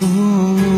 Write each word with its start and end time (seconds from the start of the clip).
Ooh. 0.00 0.77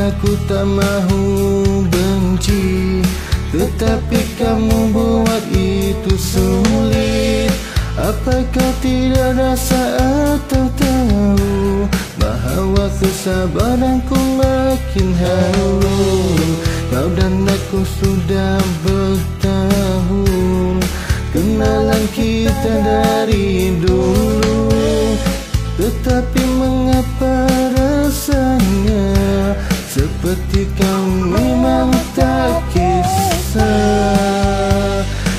Kataku 0.00 0.32
tak 0.48 0.64
mahu 0.64 1.20
benci 1.92 3.04
Tetapi 3.52 4.20
kamu 4.40 4.96
buat 4.96 5.44
itu 5.52 6.16
sulit 6.16 7.52
Apakah 8.00 8.72
tidak 8.80 9.36
rasa 9.36 10.00
atau 10.40 10.72
tahu 10.72 11.84
Bahawa 12.16 12.88
kesabaranku 12.96 14.16
makin 14.40 15.12
haru 15.20 16.00
Kau 16.88 17.12
dan 17.12 17.44
aku 17.44 17.84
sudah 18.00 18.56
bertahun 18.80 20.80
Kenalan 21.28 22.04
kita 22.16 22.72
dari 22.88 23.76
dulu. 23.76 24.64
Tetapi 25.76 26.42
mengapa 26.56 27.44
rasanya 27.76 28.59
Seperti 30.20 30.68
kau 30.76 31.32
memang 31.32 31.88
tak 32.12 32.60
kisah. 32.76 33.64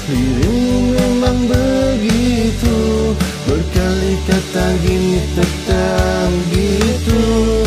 Dirimu 0.10 0.98
memang 0.98 1.46
begitu. 1.46 3.14
Berkali 3.45 4.17
kata 4.26 4.73
gini 4.82 5.22
tetap 5.38 6.33
gitu 6.50 7.61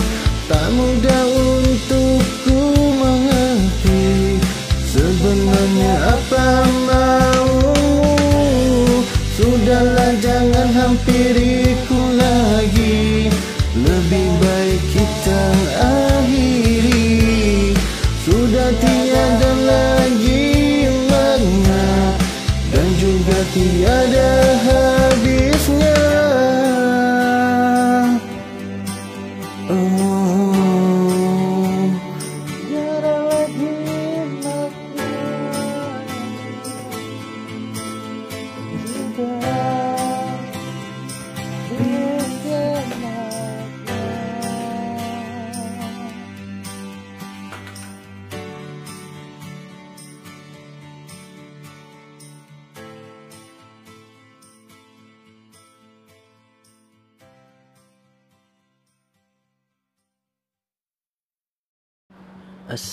Tak 0.51 0.67
mudah 0.75 1.24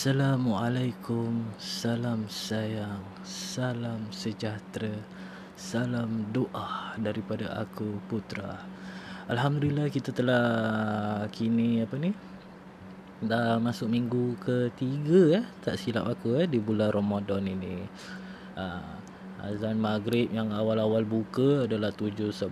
Assalamualaikum. 0.01 1.53
Salam 1.61 2.25
sayang. 2.25 3.05
Salam 3.21 4.09
sejahtera. 4.09 4.97
Salam 5.53 6.25
doa 6.33 6.97
Daripada 6.97 7.61
aku 7.61 8.01
Putra. 8.09 8.65
Alhamdulillah 9.29 9.93
kita 9.93 10.09
telah 10.09 10.41
Kini 11.29 11.85
apa 11.85 12.01
ni 12.01 12.17
Dah 13.21 13.61
masuk 13.61 13.93
minggu 13.93 14.41
ketiga 14.41 15.37
eh 15.37 15.45
Tak 15.61 15.77
silap 15.77 16.17
aku 16.17 16.33
eh 16.33 16.49
Di 16.49 16.57
bulan 16.57 16.89
Ramadan 16.97 17.45
ini. 17.45 17.85
Uh, 18.57 18.97
Azan 19.45 19.77
maghrib 19.77 20.33
yang 20.33 20.49
awal-awal 20.49 21.05
buka 21.05 21.69
adalah 21.69 21.93
7.11 21.93 22.49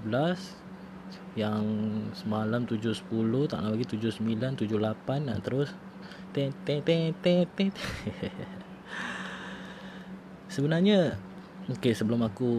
Yang 1.34 1.66
semalam 2.14 2.70
7.10 2.70 3.50
Tak 3.50 3.58
nak 3.58 3.74
bagi 3.74 3.90
7.9, 3.98 4.70
7.8 4.70 5.26
dan 5.26 5.42
terus 5.42 5.89
Ten, 6.30 6.54
ten, 6.62 6.80
ten, 6.86 7.14
ten, 7.22 7.46
ten. 7.58 7.70
Sebenarnya 10.54 11.14
Okay 11.70 11.94
sebelum 11.94 12.26
aku 12.26 12.52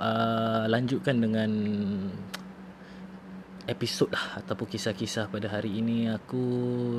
uh, 0.00 0.64
Lanjutkan 0.68 1.20
dengan 1.20 1.50
Episod 3.68 4.08
lah 4.08 4.40
Ataupun 4.40 4.64
kisah-kisah 4.64 5.28
pada 5.28 5.52
hari 5.52 5.76
ini 5.76 6.08
Aku 6.08 6.40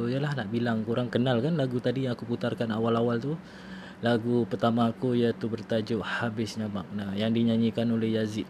Yalah 0.06 0.38
nak 0.38 0.54
bilang 0.54 0.86
Korang 0.86 1.10
kenal 1.10 1.42
kan 1.42 1.58
lagu 1.58 1.82
tadi 1.82 2.06
Yang 2.06 2.22
aku 2.22 2.38
putarkan 2.38 2.70
awal-awal 2.70 3.18
tu? 3.18 3.34
Lagu 4.06 4.46
pertama 4.46 4.86
aku 4.86 5.18
Iaitu 5.18 5.50
bertajuk 5.50 6.06
Habisnya 6.06 6.70
Makna 6.70 7.18
Yang 7.18 7.42
dinyanyikan 7.42 7.90
oleh 7.90 8.22
Yazid. 8.22 8.46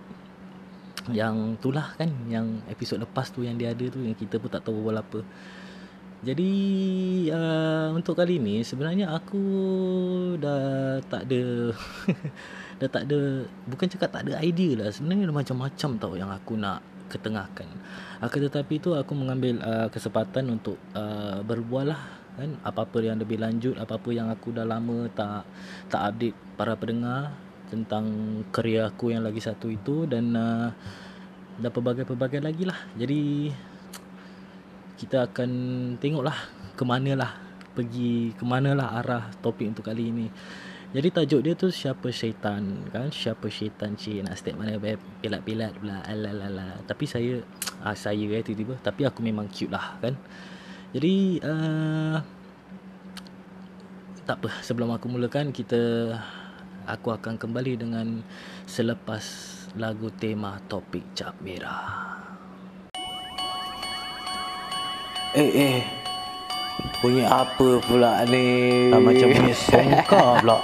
Yang 1.15 1.63
itulah 1.63 1.95
kan 1.95 2.11
Yang 2.27 2.59
episod 2.67 2.99
lepas 2.99 3.31
tu 3.31 3.47
Yang 3.47 3.55
dia 3.55 3.69
ada 3.71 3.85
tu 3.87 3.99
Yang 4.03 4.27
kita 4.27 4.35
pun 4.35 4.51
tak 4.51 4.67
tahu 4.67 4.83
berbual 4.83 4.99
apa 4.99 5.19
jadi 6.19 6.51
uh, 7.31 7.87
untuk 7.95 8.19
kali 8.19 8.43
ni 8.43 8.59
sebenarnya 8.59 9.07
aku 9.15 9.39
dah 10.35 10.99
tak 11.07 11.31
ada 11.31 11.71
dah 12.83 12.89
tak 12.91 13.03
ada 13.07 13.47
bukan 13.67 13.87
cakap 13.87 14.11
tak 14.11 14.27
ada 14.27 14.43
idea 14.43 14.83
lah 14.83 14.91
sebenarnya 14.91 15.31
ada 15.31 15.35
macam-macam 15.35 15.89
tau 15.95 16.13
yang 16.19 16.27
aku 16.27 16.59
nak 16.59 16.83
ketengahkan. 17.09 17.65
Akan 18.21 18.39
tetapi 18.45 18.77
tu 18.77 18.93
aku 18.93 19.17
mengambil 19.17 19.57
uh, 19.65 19.87
kesempatan 19.89 20.53
untuk 20.53 20.77
uh, 20.93 21.41
berbual 21.41 21.89
lah 21.89 22.01
kan 22.37 22.55
apa-apa 22.63 23.03
yang 23.03 23.19
lebih 23.19 23.35
lanjut 23.41 23.75
apa-apa 23.75 24.15
yang 24.15 24.31
aku 24.31 24.55
dah 24.55 24.63
lama 24.63 25.11
tak 25.11 25.43
tak 25.91 26.01
update 26.13 26.37
para 26.55 26.71
pendengar 26.79 27.35
tentang 27.67 28.05
kerja 28.53 28.87
aku 28.87 29.11
yang 29.11 29.27
lagi 29.27 29.43
satu 29.43 29.67
itu 29.67 30.07
dan 30.07 30.31
uh, 30.37 30.71
dan 31.59 31.69
pelbagai-pelbagai 31.75 32.39
lagi 32.39 32.63
lah. 32.63 32.79
Jadi 32.95 33.51
kita 34.99 35.31
akan 35.31 35.49
tengoklah 36.03 36.35
ke 36.75 36.83
manalah 36.83 37.39
pergi 37.71 38.35
ke 38.35 38.43
manalah 38.43 38.99
arah 38.99 39.23
topik 39.39 39.71
untuk 39.71 39.87
kali 39.87 40.11
ini. 40.11 40.27
Jadi 40.89 41.07
tajuk 41.13 41.41
dia 41.45 41.53
tu 41.55 41.71
siapa 41.71 42.11
syaitan 42.11 42.83
kan? 42.91 43.07
Siapa 43.07 43.47
syaitan 43.47 43.95
cik 43.95 44.25
nak 44.25 44.35
step 44.35 44.59
mana 44.59 44.75
pilat-pilat 45.23 45.79
pula 45.79 46.03
alalala. 46.03 46.81
Tapi 46.83 47.05
saya 47.07 47.39
ah, 47.87 47.95
saya 47.95 48.25
eh 48.27 48.43
tiba-tiba 48.43 48.75
tapi 48.83 49.07
aku 49.07 49.23
memang 49.23 49.47
cute 49.47 49.71
lah 49.71 49.95
kan. 50.03 50.19
Jadi 50.91 51.39
uh, 51.45 52.17
tak 54.25 54.41
apa 54.43 54.49
sebelum 54.65 54.91
aku 54.91 55.07
mulakan 55.07 55.53
kita 55.53 56.11
aku 56.89 57.13
akan 57.13 57.37
kembali 57.37 57.73
dengan 57.77 58.25
selepas 58.65 59.21
lagu 59.77 60.09
tema 60.09 60.57
topik 60.65 61.13
cap 61.13 61.37
merah. 61.39 62.28
Eh 65.29 65.51
eh. 65.53 65.79
Bunyi 67.05 67.21
apa 67.21 67.77
pula 67.85 68.25
ni? 68.25 68.89
Ah, 68.89 68.97
macam 68.97 69.29
bunyi 69.29 69.53
songkar 69.53 70.41
pula. 70.41 70.57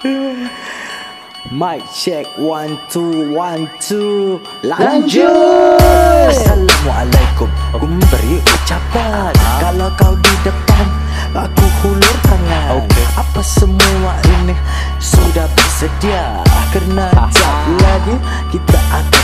Mic 1.52 1.84
check 1.92 2.24
one 2.40 2.80
two 2.88 3.28
one 3.36 3.68
two. 3.84 4.40
Lanjut! 4.64 5.76
Assalamualaikum. 6.24 7.52
Aku 7.76 7.84
memberi 7.84 8.40
ucapan. 8.40 9.36
Kalau 9.60 9.92
kau 10.00 10.16
di 10.16 10.34
depan 10.40 10.86
Aku 11.36 11.66
hulur 11.84 12.16
tangan. 12.24 12.80
Okey. 12.80 13.04
Apa 13.20 13.40
semua 13.44 14.16
ini 14.40 14.56
Sudah 14.96 15.44
bersedia? 15.52 16.40
Kerana 16.72 17.08
jap 17.28 17.64
lagi 17.80 18.16
Kita 18.52 18.78
akan 18.92 19.21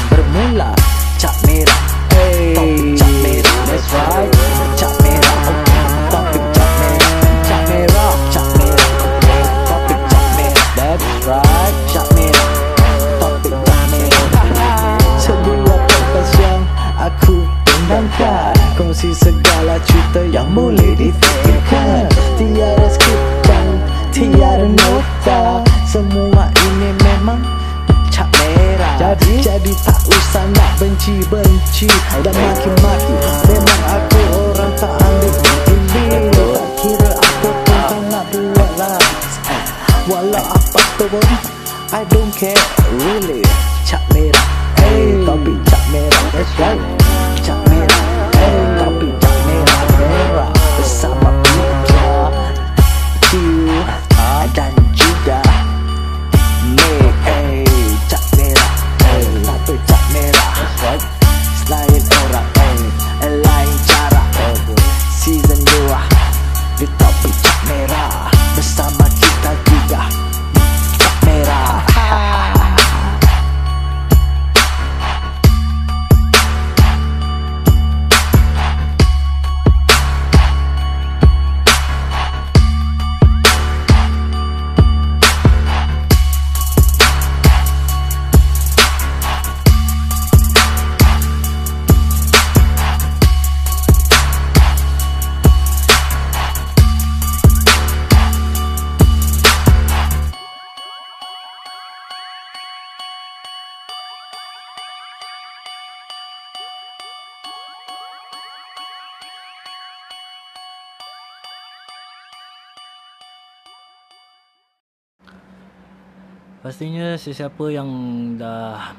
Pastinya 116.68 117.16
sesiapa 117.16 117.72
yang 117.72 117.88
dah 118.36 118.92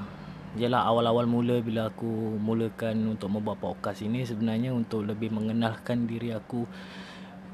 Yalah 0.57 0.89
awal-awal 0.89 1.29
mula 1.29 1.61
bila 1.61 1.93
aku 1.93 2.33
mulakan 2.41 3.13
untuk 3.13 3.29
membuat 3.29 3.61
podcast 3.61 4.01
ini 4.01 4.25
sebenarnya 4.25 4.73
untuk 4.73 5.05
lebih 5.05 5.29
mengenalkan 5.29 6.09
diri 6.09 6.33
aku 6.33 6.65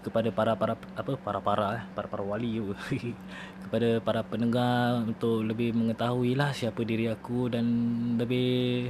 kepada 0.08 0.32
para 0.32 0.56
para 0.56 0.80
apa 0.96 1.20
para 1.20 1.44
para 1.44 1.66
eh 1.76 1.84
para 1.92 2.08
para 2.08 2.24
wali 2.24 2.64
kepada 3.68 4.00
para 4.00 4.24
pendengar 4.24 5.04
untuk 5.04 5.44
lebih 5.44 5.76
mengetahui 5.76 6.40
lah 6.40 6.56
siapa 6.56 6.80
diri 6.88 7.12
aku 7.12 7.52
dan 7.52 7.68
lebih 8.16 8.88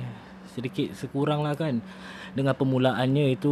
sedikit 0.54 0.94
sekurang 0.94 1.42
lah 1.42 1.58
kan. 1.58 1.82
Dengan 2.38 2.54
permulaannya 2.54 3.34
itu 3.34 3.50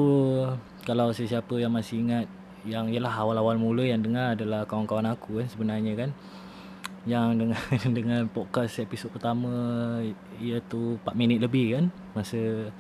kalau 0.86 1.10
sesiapa 1.10 1.58
yang 1.58 1.74
masih 1.74 2.06
ingat 2.06 2.30
yang 2.70 2.86
ialah 2.94 3.18
awal-awal 3.18 3.58
mula 3.58 3.82
yang 3.82 4.06
dengar 4.06 4.38
adalah 4.38 4.70
kawan-kawan 4.70 5.10
aku 5.10 5.42
kan 5.42 5.48
sebenarnya 5.50 5.98
kan 5.98 6.12
yang 7.04 7.36
dengan 7.36 7.60
dengan 7.98 8.22
podcast 8.32 8.80
episod 8.80 9.12
pertama 9.12 9.52
iaitu 10.40 11.00
4 11.04 11.20
minit 11.20 11.44
lebih 11.44 11.76
kan 11.76 11.86
masa 12.16 12.72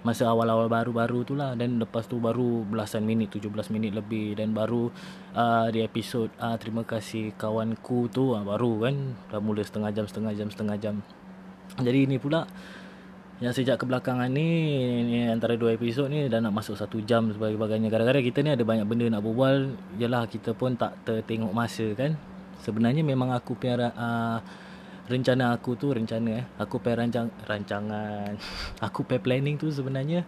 masa 0.00 0.32
awal-awal 0.32 0.72
baru-baru 0.72 1.28
tu 1.28 1.36
lah 1.36 1.52
dan 1.52 1.76
lepas 1.76 2.08
tu 2.08 2.16
baru 2.16 2.64
belasan 2.64 3.04
minit 3.04 3.36
17 3.36 3.52
minit 3.68 3.92
lebih 3.92 4.32
dan 4.32 4.56
baru 4.56 4.88
uh, 5.36 5.68
di 5.68 5.84
episod 5.84 6.32
uh, 6.40 6.56
terima 6.56 6.88
kasih 6.88 7.36
kawanku 7.36 8.08
tu 8.08 8.32
uh, 8.32 8.40
baru 8.40 8.88
kan 8.88 8.96
dah 9.28 9.40
mula 9.44 9.60
setengah 9.60 9.92
jam 9.92 10.08
setengah 10.08 10.32
jam 10.32 10.48
setengah 10.48 10.76
jam 10.80 10.94
jadi 11.76 12.08
ini 12.08 12.16
pula 12.16 12.48
yang 13.40 13.56
sejak 13.56 13.80
kebelakangan 13.80 14.28
ni, 14.28 14.48
ni 15.08 15.24
antara 15.24 15.56
dua 15.56 15.72
episod 15.72 16.12
ni 16.12 16.28
dah 16.28 16.44
nak 16.44 16.52
masuk 16.60 16.76
satu 16.76 17.00
jam 17.00 17.32
sebagainya. 17.32 17.88
Kadang-kadang 17.88 18.20
kita 18.20 18.38
ni 18.44 18.52
ada 18.52 18.60
banyak 18.60 18.84
benda 18.84 19.08
nak 19.08 19.24
berbual. 19.24 19.80
Yalah 19.96 20.28
kita 20.28 20.52
pun 20.52 20.76
tak 20.76 21.00
tertengok 21.08 21.48
masa 21.56 21.88
kan. 21.96 22.20
Sebenarnya 22.60 23.00
memang 23.00 23.32
aku 23.32 23.56
punya 23.56 23.90
uh, 23.96 24.38
rencana 25.10 25.56
aku 25.56 25.74
tu 25.74 25.90
rencana 25.90 26.30
eh. 26.40 26.44
Aku 26.60 26.78
punya 26.78 27.02
rancang 27.02 27.28
rancangan. 27.44 28.36
aku 28.86 29.02
punya 29.02 29.20
planning 29.20 29.56
tu 29.56 29.72
sebenarnya 29.72 30.22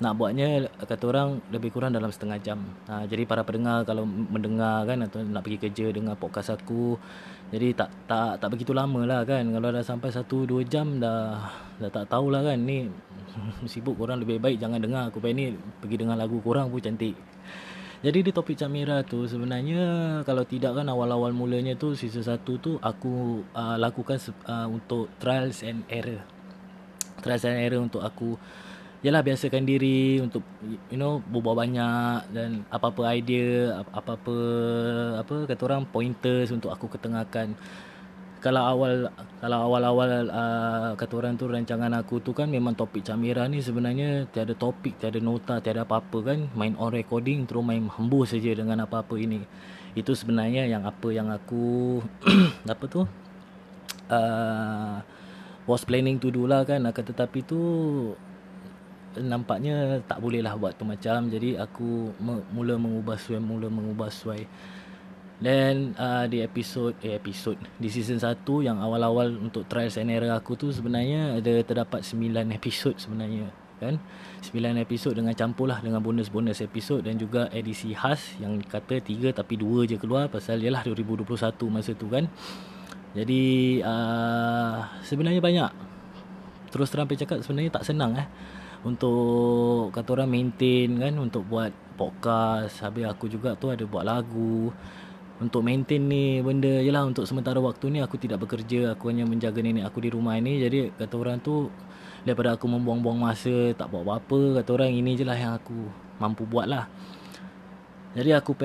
nak 0.00 0.16
buatnya 0.16 0.64
kata 0.80 1.04
orang 1.12 1.44
lebih 1.52 1.76
kurang 1.76 1.92
dalam 1.92 2.08
setengah 2.08 2.40
jam. 2.40 2.64
Ha, 2.88 3.04
jadi 3.04 3.28
para 3.28 3.44
pendengar 3.44 3.84
kalau 3.84 4.08
mendengar 4.08 4.88
kan 4.88 5.04
atau 5.04 5.20
nak 5.20 5.44
pergi 5.44 5.68
kerja 5.68 5.92
dengan 5.92 6.16
podcast 6.16 6.56
aku 6.56 6.96
jadi 7.52 7.76
tak 7.76 8.08
tak 8.08 8.40
tak 8.40 8.48
begitu 8.48 8.72
lama 8.72 9.04
lah 9.04 9.28
kan. 9.28 9.44
Kalau 9.44 9.68
dah 9.68 9.84
sampai 9.84 10.08
1 10.08 10.24
2 10.24 10.64
jam 10.72 10.96
dah 10.96 11.52
dah 11.76 11.90
tak 11.92 12.08
tahulah 12.08 12.40
kan 12.40 12.56
ni 12.64 12.88
sibuk 13.70 14.00
korang 14.00 14.24
lebih 14.24 14.40
baik 14.40 14.56
jangan 14.56 14.80
dengar 14.80 15.12
aku 15.12 15.20
punya 15.20 15.36
ni 15.36 15.46
pergi 15.84 15.96
dengar 16.00 16.16
lagu 16.16 16.40
korang 16.40 16.72
pun 16.72 16.80
cantik. 16.80 17.12
Jadi 18.00 18.24
di 18.24 18.32
topik 18.32 18.56
Camira 18.56 19.04
tu 19.04 19.28
sebenarnya 19.28 19.82
kalau 20.24 20.40
tidak 20.48 20.72
kan 20.72 20.88
awal-awal 20.88 21.36
mulanya 21.36 21.76
tu 21.76 21.92
season 21.92 22.24
1 22.24 22.40
tu 22.64 22.80
aku 22.80 23.44
uh, 23.52 23.76
lakukan 23.76 24.16
uh, 24.48 24.64
untuk 24.72 25.12
trials 25.20 25.60
and 25.60 25.84
error. 25.92 26.24
Trials 27.20 27.44
and 27.44 27.60
error 27.60 27.84
untuk 27.84 28.00
aku 28.00 28.40
Yalah 29.00 29.24
biasakan 29.24 29.64
diri 29.64 30.20
untuk 30.20 30.44
you 30.92 31.00
know 31.00 31.24
berbual 31.24 31.56
banyak 31.56 32.20
dan 32.36 32.68
apa-apa 32.68 33.16
idea 33.16 33.80
apa-apa 33.80 34.36
apa 35.24 35.34
kata 35.48 35.62
orang 35.72 35.88
pointers 35.88 36.52
untuk 36.52 36.68
aku 36.68 36.84
ketengahkan 36.84 37.56
kalau 38.40 38.62
awal 38.64 39.12
kalau 39.40 39.58
awal-awal 39.68 40.32
uh, 40.32 40.90
kata 40.96 41.12
orang 41.20 41.36
tu 41.36 41.44
rancangan 41.44 41.92
aku 42.00 42.24
tu 42.24 42.32
kan 42.32 42.48
memang 42.48 42.72
topik 42.72 43.04
Camira 43.04 43.44
ni 43.44 43.60
sebenarnya 43.60 44.24
tiada 44.32 44.56
topik, 44.56 44.96
tiada 44.96 45.20
nota, 45.20 45.60
tiada 45.60 45.84
apa-apa 45.84 46.18
kan. 46.24 46.48
Main 46.56 46.72
on 46.80 46.88
recording 46.92 47.44
terus 47.44 47.60
main 47.60 47.84
hembus 47.84 48.32
saja 48.32 48.56
dengan 48.56 48.88
apa-apa 48.88 49.20
ini. 49.20 49.44
Itu 49.92 50.16
sebenarnya 50.16 50.64
yang 50.64 50.88
apa 50.88 51.08
yang 51.12 51.28
aku 51.28 52.00
apa 52.72 52.84
tu? 52.88 53.04
Uh, 54.10 54.98
was 55.68 55.84
planning 55.84 56.18
to 56.18 56.32
do 56.32 56.48
lah 56.48 56.66
kan 56.66 56.82
akan 56.82 57.04
tetapi 57.14 57.46
tu 57.46 57.60
nampaknya 59.18 60.02
tak 60.06 60.18
boleh 60.18 60.42
lah 60.42 60.54
buat 60.54 60.74
tu 60.74 60.82
macam 60.86 61.30
jadi 61.30 61.62
aku 61.62 62.14
mula 62.50 62.74
mengubah 62.78 63.18
suai 63.18 63.42
mula 63.42 63.66
mengubah 63.66 64.10
suai 64.10 64.46
dan 65.40 65.96
uh, 65.96 66.28
di 66.28 66.44
episod 66.44 66.92
eh 67.00 67.16
episod 67.16 67.56
di 67.80 67.88
season 67.88 68.20
1 68.20 68.44
yang 68.60 68.76
awal-awal 68.76 69.32
untuk 69.40 69.64
trials 69.64 69.96
and 69.96 70.12
error 70.12 70.36
aku 70.36 70.52
tu 70.52 70.68
sebenarnya 70.68 71.40
ada 71.40 71.64
terdapat 71.64 72.04
9 72.04 72.28
episod 72.60 72.92
sebenarnya 73.00 73.48
kan? 73.80 73.96
9 74.44 74.76
episod 74.84 75.16
dengan 75.16 75.32
campur 75.32 75.64
lah 75.72 75.80
dengan 75.80 76.04
bonus-bonus 76.04 76.60
episod 76.60 77.00
dan 77.00 77.16
juga 77.16 77.48
edisi 77.56 77.96
khas 77.96 78.36
yang 78.36 78.60
kata 78.60 79.00
3 79.00 79.32
tapi 79.32 79.56
2 79.56 79.88
je 79.88 79.96
keluar 79.96 80.28
pasal 80.28 80.60
ialah 80.60 80.84
2021 80.84 81.24
masa 81.72 81.96
tu 81.96 82.06
kan? 82.12 82.28
Jadi 83.16 83.80
uh, 83.80 84.86
sebenarnya 85.02 85.40
banyak. 85.40 85.72
Terus 86.70 86.92
terang 86.92 87.08
cakap 87.10 87.42
sebenarnya 87.42 87.80
tak 87.80 87.88
senang 87.88 88.14
eh 88.14 88.28
untuk 88.84 89.88
kata 89.96 90.20
orang 90.20 90.28
maintain 90.28 90.92
kan? 91.00 91.16
Untuk 91.16 91.48
buat 91.48 91.72
podcast 91.96 92.80
habis 92.80 93.04
aku 93.04 93.28
juga 93.28 93.52
tu 93.56 93.68
ada 93.68 93.84
buat 93.84 94.04
lagu 94.04 94.72
untuk 95.40 95.64
maintain 95.64 96.04
ni 96.04 96.44
benda 96.44 96.68
je 96.68 96.92
lah. 96.92 97.08
Untuk 97.08 97.24
sementara 97.24 97.56
waktu 97.64 97.88
ni 97.88 97.98
aku 98.04 98.20
tidak 98.20 98.44
bekerja. 98.44 98.92
Aku 98.92 99.08
hanya 99.08 99.24
menjaga 99.24 99.64
nenek 99.64 99.88
aku 99.88 100.04
di 100.04 100.12
rumah 100.12 100.36
ni. 100.36 100.60
Jadi 100.60 100.92
kata 100.92 101.16
orang 101.16 101.40
tu 101.40 101.72
daripada 102.28 102.60
aku 102.60 102.68
membuang-buang 102.68 103.16
masa 103.16 103.72
tak 103.72 103.88
buat 103.88 104.04
apa-apa 104.04 104.60
kata 104.60 104.70
orang 104.76 104.92
ini 104.92 105.16
je 105.16 105.24
lah 105.24 105.32
yang 105.40 105.56
aku 105.56 105.88
mampu 106.20 106.44
buat 106.44 106.68
lah. 106.68 106.84
Jadi 108.10 108.34
aku 108.34 108.58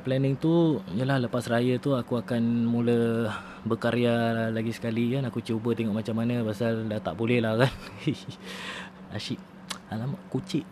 planning 0.00 0.40
tu 0.40 0.80
Yalah 0.96 1.20
lepas 1.28 1.44
raya 1.52 1.76
tu 1.76 1.92
Aku 1.92 2.16
akan 2.16 2.64
mula 2.64 3.28
Berkarya 3.68 4.48
lagi 4.48 4.72
sekali 4.72 5.12
kan. 5.12 5.28
Aku 5.28 5.44
cuba 5.44 5.76
tengok 5.76 6.00
macam 6.00 6.16
mana 6.16 6.40
Pasal 6.40 6.88
dah 6.88 6.96
tak 6.96 7.12
boleh 7.12 7.44
lah 7.44 7.60
kan. 7.60 7.72
Asyik. 9.20 9.36
Alamak 9.92 10.18
kucik. 10.32 10.64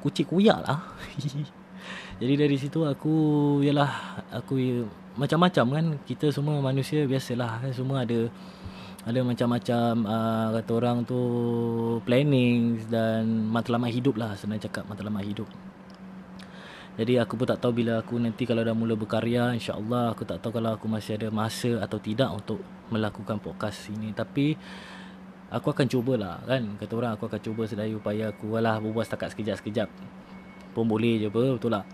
Kucik 0.00 0.32
kuyak 0.32 0.64
lah 0.64 0.80
Jadi 2.20 2.34
dari 2.36 2.56
situ 2.60 2.84
aku 2.84 3.14
Yalah 3.64 4.20
Aku 4.44 4.60
Macam-macam 5.16 5.66
kan. 5.72 5.86
Kita 6.04 6.28
semua 6.28 6.60
manusia 6.60 7.08
Biasalah 7.08 7.64
kan. 7.64 7.72
Semua 7.72 8.04
ada 8.04 8.28
Ada 9.08 9.24
macam-macam 9.24 9.92
uh, 10.04 10.48
Kata 10.60 10.70
orang 10.76 11.08
tu 11.08 11.20
Planning 12.04 12.84
Dan 12.92 13.48
Matlamat 13.48 13.90
hidup 13.90 14.20
lah 14.20 14.36
Senang 14.36 14.60
cakap 14.60 14.84
Matlamat 14.84 15.24
hidup. 15.24 15.48
Jadi 17.00 17.16
aku 17.16 17.32
pun 17.32 17.48
tak 17.48 17.64
tahu 17.64 17.80
bila 17.80 18.04
aku 18.04 18.20
nanti 18.20 18.44
kalau 18.44 18.60
dah 18.60 18.76
mula 18.76 18.92
berkarya 18.92 19.56
insya-Allah 19.56 20.12
aku 20.12 20.28
tak 20.28 20.44
tahu 20.44 20.60
kalau 20.60 20.76
aku 20.76 20.84
masih 20.84 21.16
ada 21.16 21.32
masa 21.32 21.80
atau 21.80 21.96
tidak 21.96 22.28
untuk 22.28 22.60
melakukan 22.92 23.40
podcast 23.40 23.88
ini. 23.88 24.12
Tapi 24.12 24.52
aku 25.48 25.72
akan 25.72 25.86
cubalah 25.88 26.44
kan. 26.44 26.76
Kata 26.76 26.92
orang 26.92 27.16
aku 27.16 27.24
akan 27.24 27.40
cuba 27.40 27.64
sedaya 27.64 27.94
upaya 27.96 28.28
aku. 28.28 28.52
Lah 28.60 28.76
berbual 28.84 29.06
setakat 29.06 29.32
sekejap-sekejap 29.32 29.88
pun 30.72 30.86
boleh 30.86 31.20
je 31.22 31.26
apa 31.28 31.58
betul 31.58 31.72
lah 31.74 31.84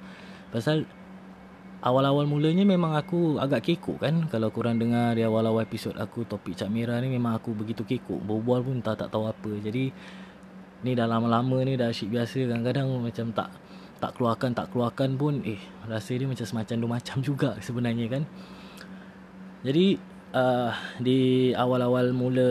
pasal 0.53 0.87
awal-awal 1.87 2.27
mulanya 2.27 2.67
memang 2.67 2.99
aku 2.99 3.39
agak 3.39 3.71
kekok 3.71 4.03
kan. 4.03 4.15
Kalau 4.27 4.51
kurang 4.51 4.83
dengar 4.83 5.15
di 5.15 5.23
awal-awal 5.23 5.63
episod 5.63 5.95
aku 5.95 6.25
topik 6.25 6.59
Cak 6.59 6.67
Mira 6.67 6.99
ni 6.99 7.13
memang 7.13 7.39
aku 7.39 7.53
begitu 7.53 7.87
kekok. 7.87 8.27
Berbual 8.27 8.67
pun 8.67 8.83
tak 8.83 8.99
tak 9.05 9.15
tahu 9.15 9.31
apa. 9.31 9.51
Jadi 9.63 9.95
ni 10.83 10.93
dah 10.99 11.07
lama-lama 11.07 11.63
ni 11.63 11.79
dah 11.79 11.95
asyik 11.95 12.11
biasa. 12.11 12.49
Kadang-kadang 12.51 12.91
macam 12.99 13.27
tak 13.31 13.49
tak 13.97 14.13
keluarkan 14.19 14.51
tak 14.53 14.69
keluarkan 14.75 15.17
pun 15.17 15.41
eh 15.47 15.57
rasa 15.89 16.13
dia 16.13 16.29
macam 16.29 16.45
semacam 16.45 16.77
dua 16.77 16.91
macam 17.01 17.17
juga 17.23 17.51
sebenarnya 17.63 18.07
kan. 18.11 18.23
Jadi 19.63 19.87
uh, 20.35 20.71
di 21.01 21.51
awal-awal 21.55 22.11
mula 22.11 22.51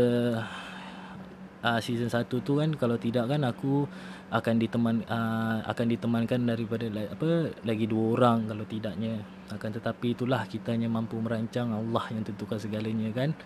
uh, 1.65 1.79
season 1.79 2.09
1 2.11 2.27
tu 2.27 2.53
kan 2.59 2.69
kalau 2.75 2.97
tidak 2.99 3.29
kan 3.29 3.41
aku 3.45 3.87
akan 4.33 4.55
diteman 4.57 5.05
uh, 5.05 5.61
akan 5.69 5.85
ditemankan 5.85 6.49
daripada 6.49 6.89
apa 6.89 7.53
lagi 7.61 7.85
dua 7.85 8.17
orang 8.17 8.49
kalau 8.49 8.65
tidaknya. 8.65 9.21
Akan 9.53 9.69
tetapi 9.69 10.17
itulah 10.17 10.49
kita 10.49 10.73
mampu 10.89 11.21
merancang 11.21 11.69
Allah 11.69 12.05
yang 12.09 12.25
tentukan 12.25 12.57
segalanya 12.57 13.13
kan? 13.13 13.37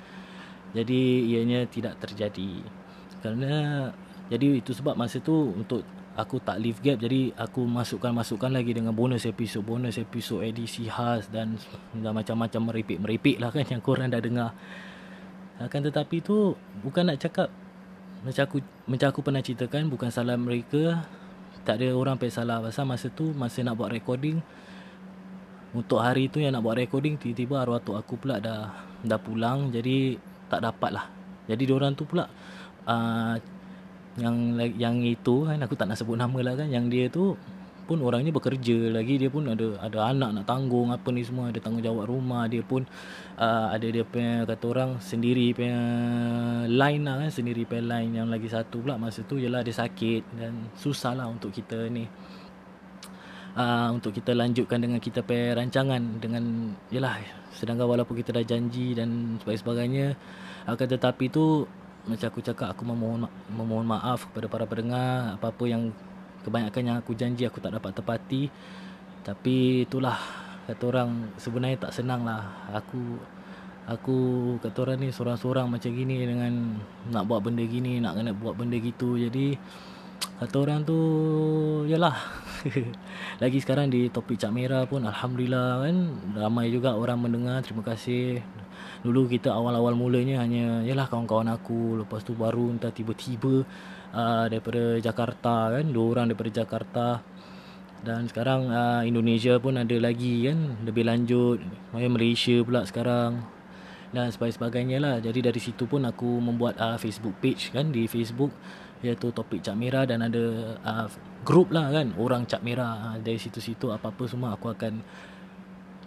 Jadi 0.72 1.28
ianya 1.28 1.68
tidak 1.68 2.00
terjadi. 2.00 2.64
Kerana 3.20 3.52
jadi 4.32 4.62
itu 4.64 4.72
sebab 4.72 4.96
masa 4.96 5.20
tu 5.20 5.52
untuk 5.52 5.84
aku 6.16 6.40
tak 6.44 6.60
leave 6.60 6.80
gap 6.84 7.00
jadi 7.00 7.32
aku 7.36 7.64
masukkan 7.64 8.12
masukkan 8.12 8.52
lagi 8.52 8.76
dengan 8.76 8.92
bonus 8.92 9.24
episod 9.24 9.64
bonus 9.64 9.96
episod 9.96 10.44
edisi 10.44 10.92
khas 10.92 11.32
dan 11.32 11.56
dan 11.96 12.12
macam-macam 12.12 12.76
meripik-meripik 12.76 13.40
lah 13.40 13.56
kan 13.56 13.68
yang 13.68 13.84
korang 13.84 14.08
dah 14.08 14.24
dengar. 14.24 14.56
Akan 15.60 15.84
tetapi 15.84 16.24
tu 16.24 16.56
bukan 16.80 17.12
nak 17.12 17.20
cakap 17.20 17.52
macam 18.20 18.44
aku 18.44 18.58
macam 18.90 19.08
aku 19.12 19.20
pernah 19.24 19.42
ceritakan 19.44 19.88
bukan 19.88 20.10
salah 20.12 20.36
mereka. 20.36 21.08
Tak 21.64 21.80
ada 21.80 21.94
orang 21.94 22.16
pay 22.18 22.32
salah. 22.32 22.64
Pasal 22.64 22.88
masa 22.88 23.08
tu 23.12 23.32
masa 23.36 23.62
nak 23.62 23.78
buat 23.78 23.92
recording 23.92 24.42
untuk 25.76 26.02
hari 26.02 26.28
tu 26.32 26.42
yang 26.42 26.56
nak 26.58 26.66
buat 26.66 26.82
recording 26.82 27.16
tiba-tiba 27.20 27.62
arwah 27.62 27.78
tok 27.80 28.00
aku 28.00 28.18
pula 28.18 28.42
dah 28.42 28.74
dah 29.06 29.20
pulang. 29.20 29.70
Jadi 29.72 30.18
tak 30.50 30.66
dapat 30.66 30.92
lah. 30.96 31.06
Jadi 31.46 31.64
orang 31.70 31.94
tu 31.94 32.04
pula 32.06 32.26
uh, 32.90 33.36
yang 34.18 34.58
yang 34.76 34.96
itu 35.06 35.48
kan 35.48 35.62
aku 35.64 35.78
tak 35.80 35.88
nak 35.88 35.98
sebut 35.98 36.18
nama 36.20 36.40
lah 36.44 36.54
kan 36.60 36.68
yang 36.68 36.92
dia 36.92 37.08
tu 37.08 37.38
pun 37.90 38.06
orangnya 38.06 38.30
bekerja 38.30 38.94
lagi. 38.94 39.18
Dia 39.18 39.34
pun 39.34 39.50
ada 39.50 39.82
ada 39.82 40.14
anak 40.14 40.30
nak 40.38 40.46
tanggung 40.46 40.94
apa 40.94 41.10
ni 41.10 41.26
semua 41.26 41.50
ada 41.50 41.58
tanggungjawab 41.58 42.06
rumah. 42.06 42.46
Dia 42.46 42.62
pun 42.62 42.86
uh, 43.42 43.68
ada 43.74 43.88
dia 43.90 44.06
punya 44.06 44.46
kata 44.46 44.66
orang 44.70 44.92
sendiri 45.02 45.50
punya 45.58 45.82
line 46.70 47.02
lah 47.02 47.16
kan 47.26 47.32
sendiri 47.34 47.66
punya 47.66 47.84
line. 47.98 48.12
Yang 48.22 48.28
lagi 48.30 48.48
satu 48.54 48.86
pula 48.86 49.02
masa 49.02 49.26
tu 49.26 49.42
ialah 49.42 49.66
dia 49.66 49.74
sakit 49.74 50.24
dan 50.38 50.70
susah 50.78 51.18
lah 51.18 51.26
untuk 51.26 51.50
kita 51.50 51.90
ni 51.90 52.06
uh, 53.58 53.90
untuk 53.92 54.14
kita 54.14 54.32
lanjutkan 54.38 54.80
dengan 54.80 55.00
kita 55.02 55.26
punya 55.26 55.58
rancangan 55.58 56.02
dengan 56.22 56.76
yalah 56.94 57.18
sedangkan 57.56 57.90
walaupun 57.90 58.16
kita 58.20 58.36
dah 58.36 58.46
janji 58.46 58.94
dan 58.94 59.42
sebagainya 59.44 60.14
akan 60.70 60.86
tetapi 60.86 61.28
tu 61.34 61.66
macam 62.08 62.28
aku 62.32 62.40
cakap 62.40 62.72
aku 62.72 62.84
memohon 62.88 63.28
memohon 63.52 63.86
maaf 63.86 64.30
kepada 64.32 64.48
para 64.48 64.66
pendengar 64.70 65.36
apa-apa 65.36 65.64
yang 65.68 65.92
kebanyakan 66.50 66.82
yang 66.90 66.98
aku 66.98 67.14
janji 67.14 67.46
aku 67.46 67.62
tak 67.62 67.78
dapat 67.78 67.94
tepati. 67.94 68.50
Tapi 69.22 69.86
itulah 69.86 70.18
kata 70.66 70.84
orang 70.90 71.38
sebenarnya 71.38 71.78
tak 71.86 71.94
senang 71.94 72.26
lah. 72.26 72.66
Aku 72.74 73.22
aku 73.90 74.18
kata 74.62 74.78
orang 74.86 74.98
ni 75.02 75.10
seorang-seorang 75.14 75.70
macam 75.70 75.90
gini 75.94 76.26
dengan 76.26 76.78
nak 77.10 77.26
buat 77.26 77.42
benda 77.42 77.66
gini 77.66 77.98
nak 78.02 78.18
kena 78.18 78.34
buat 78.34 78.58
benda 78.58 78.82
gitu. 78.82 79.18
Jadi 79.22 79.54
kata 80.42 80.56
orang 80.58 80.82
tu 80.82 81.00
yalah. 81.86 82.18
Lagi 83.42 83.58
sekarang 83.64 83.88
di 83.88 84.12
topik 84.12 84.36
Cak 84.36 84.52
Merah 84.52 84.84
pun 84.84 85.06
Alhamdulillah 85.06 85.86
kan 85.86 85.98
ramai 86.34 86.74
juga 86.74 86.98
orang 86.98 87.22
mendengar. 87.22 87.62
Terima 87.62 87.86
kasih. 87.86 88.42
Dulu 89.00 89.32
kita 89.32 89.56
awal-awal 89.56 89.96
mulanya 89.96 90.44
hanya 90.44 90.84
Yalah 90.84 91.08
kawan-kawan 91.08 91.48
aku. 91.54 92.04
Lepas 92.04 92.28
tu 92.28 92.36
baru 92.36 92.68
entah 92.74 92.92
tiba-tiba 92.92 93.64
uh, 94.14 94.46
Daripada 94.50 94.98
Jakarta 95.02 95.74
kan 95.74 95.86
Dua 95.90 96.06
orang 96.16 96.26
daripada 96.30 96.52
Jakarta. 96.64 97.08
Dan 98.00 98.32
sekarang 98.32 98.72
uh, 98.72 99.04
Indonesia 99.04 99.60
pun 99.60 99.76
ada 99.76 99.98
lagi 100.00 100.48
kan 100.48 100.80
Lebih 100.88 101.04
lanjut. 101.04 101.60
Malaysia 101.94 102.56
pula 102.64 102.88
sekarang. 102.88 103.44
Dan 104.10 104.34
sebagainya 104.34 104.98
lah. 104.98 105.16
Jadi 105.22 105.40
dari 105.46 105.62
situ 105.62 105.86
pun 105.86 106.02
aku 106.08 106.40
membuat 106.40 106.80
uh, 106.80 106.98
Facebook 106.98 107.38
page 107.44 107.76
kan 107.76 107.92
Di 107.92 108.08
Facebook 108.10 108.56
Iaitu 109.00 109.32
topik 109.32 109.62
Cak 109.62 109.76
Merah. 109.76 110.08
Dan 110.08 110.24
ada 110.26 110.76
uh, 110.80 111.08
group 111.44 111.70
lah 111.76 111.92
kan 111.92 112.16
Orang 112.16 112.48
Cak 112.48 112.64
Merah. 112.64 113.14
Uh, 113.14 113.18
Dari 113.22 113.38
situ-situ 113.38 113.92
apa-apa 113.92 114.26
semua 114.26 114.56
aku 114.56 114.72
akan 114.72 115.04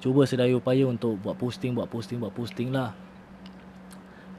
cuba 0.02 0.26
sedaya 0.26 0.50
upaya 0.58 0.82
untuk 0.90 1.14
buat 1.22 1.38
posting 1.38 1.78
buat 1.78 1.86
posting 1.86 2.18
buat 2.18 2.34
posting 2.34 2.74
lah. 2.74 2.90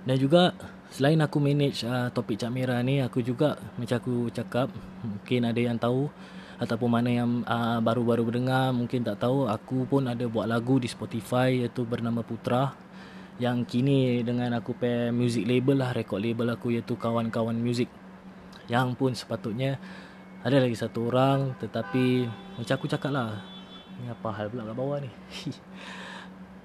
Dan 0.03 0.19
juga 0.19 0.51
selain 0.93 1.17
aku 1.25 1.41
manage 1.41 1.81
uh, 1.89 2.13
topik 2.13 2.37
Cak 2.37 2.53
Merah 2.53 2.77
ni 2.85 3.01
aku 3.01 3.25
juga 3.25 3.57
macam 3.81 3.97
aku 3.97 4.29
cakap 4.29 4.69
mungkin 5.01 5.41
ada 5.49 5.57
yang 5.57 5.81
tahu 5.81 6.05
ataupun 6.61 6.85
mana 6.85 7.09
yang 7.09 7.41
uh, 7.49 7.81
baru-baru 7.81 8.29
berdengar 8.29 8.69
mungkin 8.69 9.01
tak 9.01 9.25
tahu 9.25 9.49
aku 9.49 9.89
pun 9.89 10.05
ada 10.05 10.21
buat 10.29 10.45
lagu 10.45 10.77
di 10.77 10.85
Spotify 10.85 11.65
iaitu 11.65 11.81
bernama 11.81 12.21
Putra 12.21 12.77
yang 13.41 13.65
kini 13.65 14.21
dengan 14.21 14.53
aku 14.53 14.77
pay 14.77 15.09
music 15.09 15.49
label 15.49 15.81
lah 15.81 15.97
record 15.97 16.21
label 16.21 16.53
aku 16.53 16.69
iaitu 16.69 16.93
kawan-kawan 16.93 17.57
music. 17.57 17.89
Yang 18.69 18.93
pun 18.93 19.11
sepatutnya 19.17 19.81
ada 20.45 20.61
lagi 20.61 20.77
satu 20.77 21.09
orang 21.09 21.57
tetapi 21.57 22.29
macam 22.59 22.73
aku 22.77 22.87
cakap 22.87 23.11
lah 23.15 23.39
Ni 23.99 24.11
apa 24.11 24.29
hal 24.35 24.51
pula 24.51 24.67
kat 24.67 24.75
bawah 24.75 24.97
ni 24.99 25.11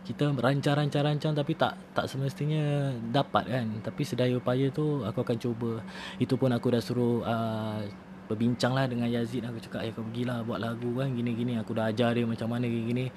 Kita 0.08 0.32
rancang-rancang-rancang 0.32 1.36
Tapi 1.36 1.52
tak 1.52 1.76
tak 1.92 2.08
semestinya 2.08 2.88
Dapat 3.12 3.44
kan. 3.44 3.66
Tapi 3.84 4.02
sedaya 4.08 4.32
upaya 4.32 4.72
tu 4.72 5.04
Aku 5.04 5.20
akan 5.20 5.36
cuba. 5.36 5.84
Itu 6.16 6.40
pun 6.40 6.48
aku 6.48 6.72
dah 6.72 6.80
suruh 6.80 7.20
uh, 7.28 7.84
Berbincang 8.24 8.72
lah 8.72 8.88
dengan 8.88 9.12
Yazid. 9.12 9.44
Aku 9.44 9.60
cakap 9.60 9.84
Ya 9.84 9.92
kau 9.92 10.00
pergilah 10.00 10.40
buat 10.48 10.64
lagu 10.64 10.96
kan 10.96 11.12
Gini-gini. 11.12 11.60
Aku 11.60 11.76
dah 11.76 11.92
ajar 11.92 12.16
dia 12.16 12.24
macam 12.24 12.48
mana 12.48 12.64
gini-gini. 12.64 13.12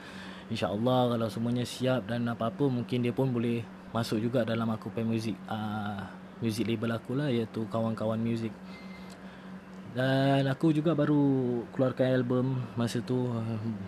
InsyaAllah 0.52 1.16
kalau 1.16 1.28
semuanya 1.32 1.64
siap 1.64 2.12
Dan 2.12 2.28
apa-apa 2.28 2.68
Mungkin 2.68 3.08
dia 3.08 3.16
pun 3.16 3.32
boleh 3.32 3.64
Masuk 3.96 4.20
juga 4.20 4.44
dalam 4.44 4.68
aku 4.68 4.92
pay 4.92 5.08
music 5.08 5.40
uh, 5.48 6.04
Music 6.44 6.68
label 6.68 6.92
aku 6.92 7.16
lah 7.16 7.32
Iaitu 7.32 7.64
kawan-kawan 7.72 8.20
music 8.20 8.52
Dan 9.92 10.48
aku 10.48 10.72
juga 10.72 10.96
baru 10.96 11.60
keluarkan 11.76 12.08
album 12.16 12.46
masa 12.80 13.04
tu 13.04 13.28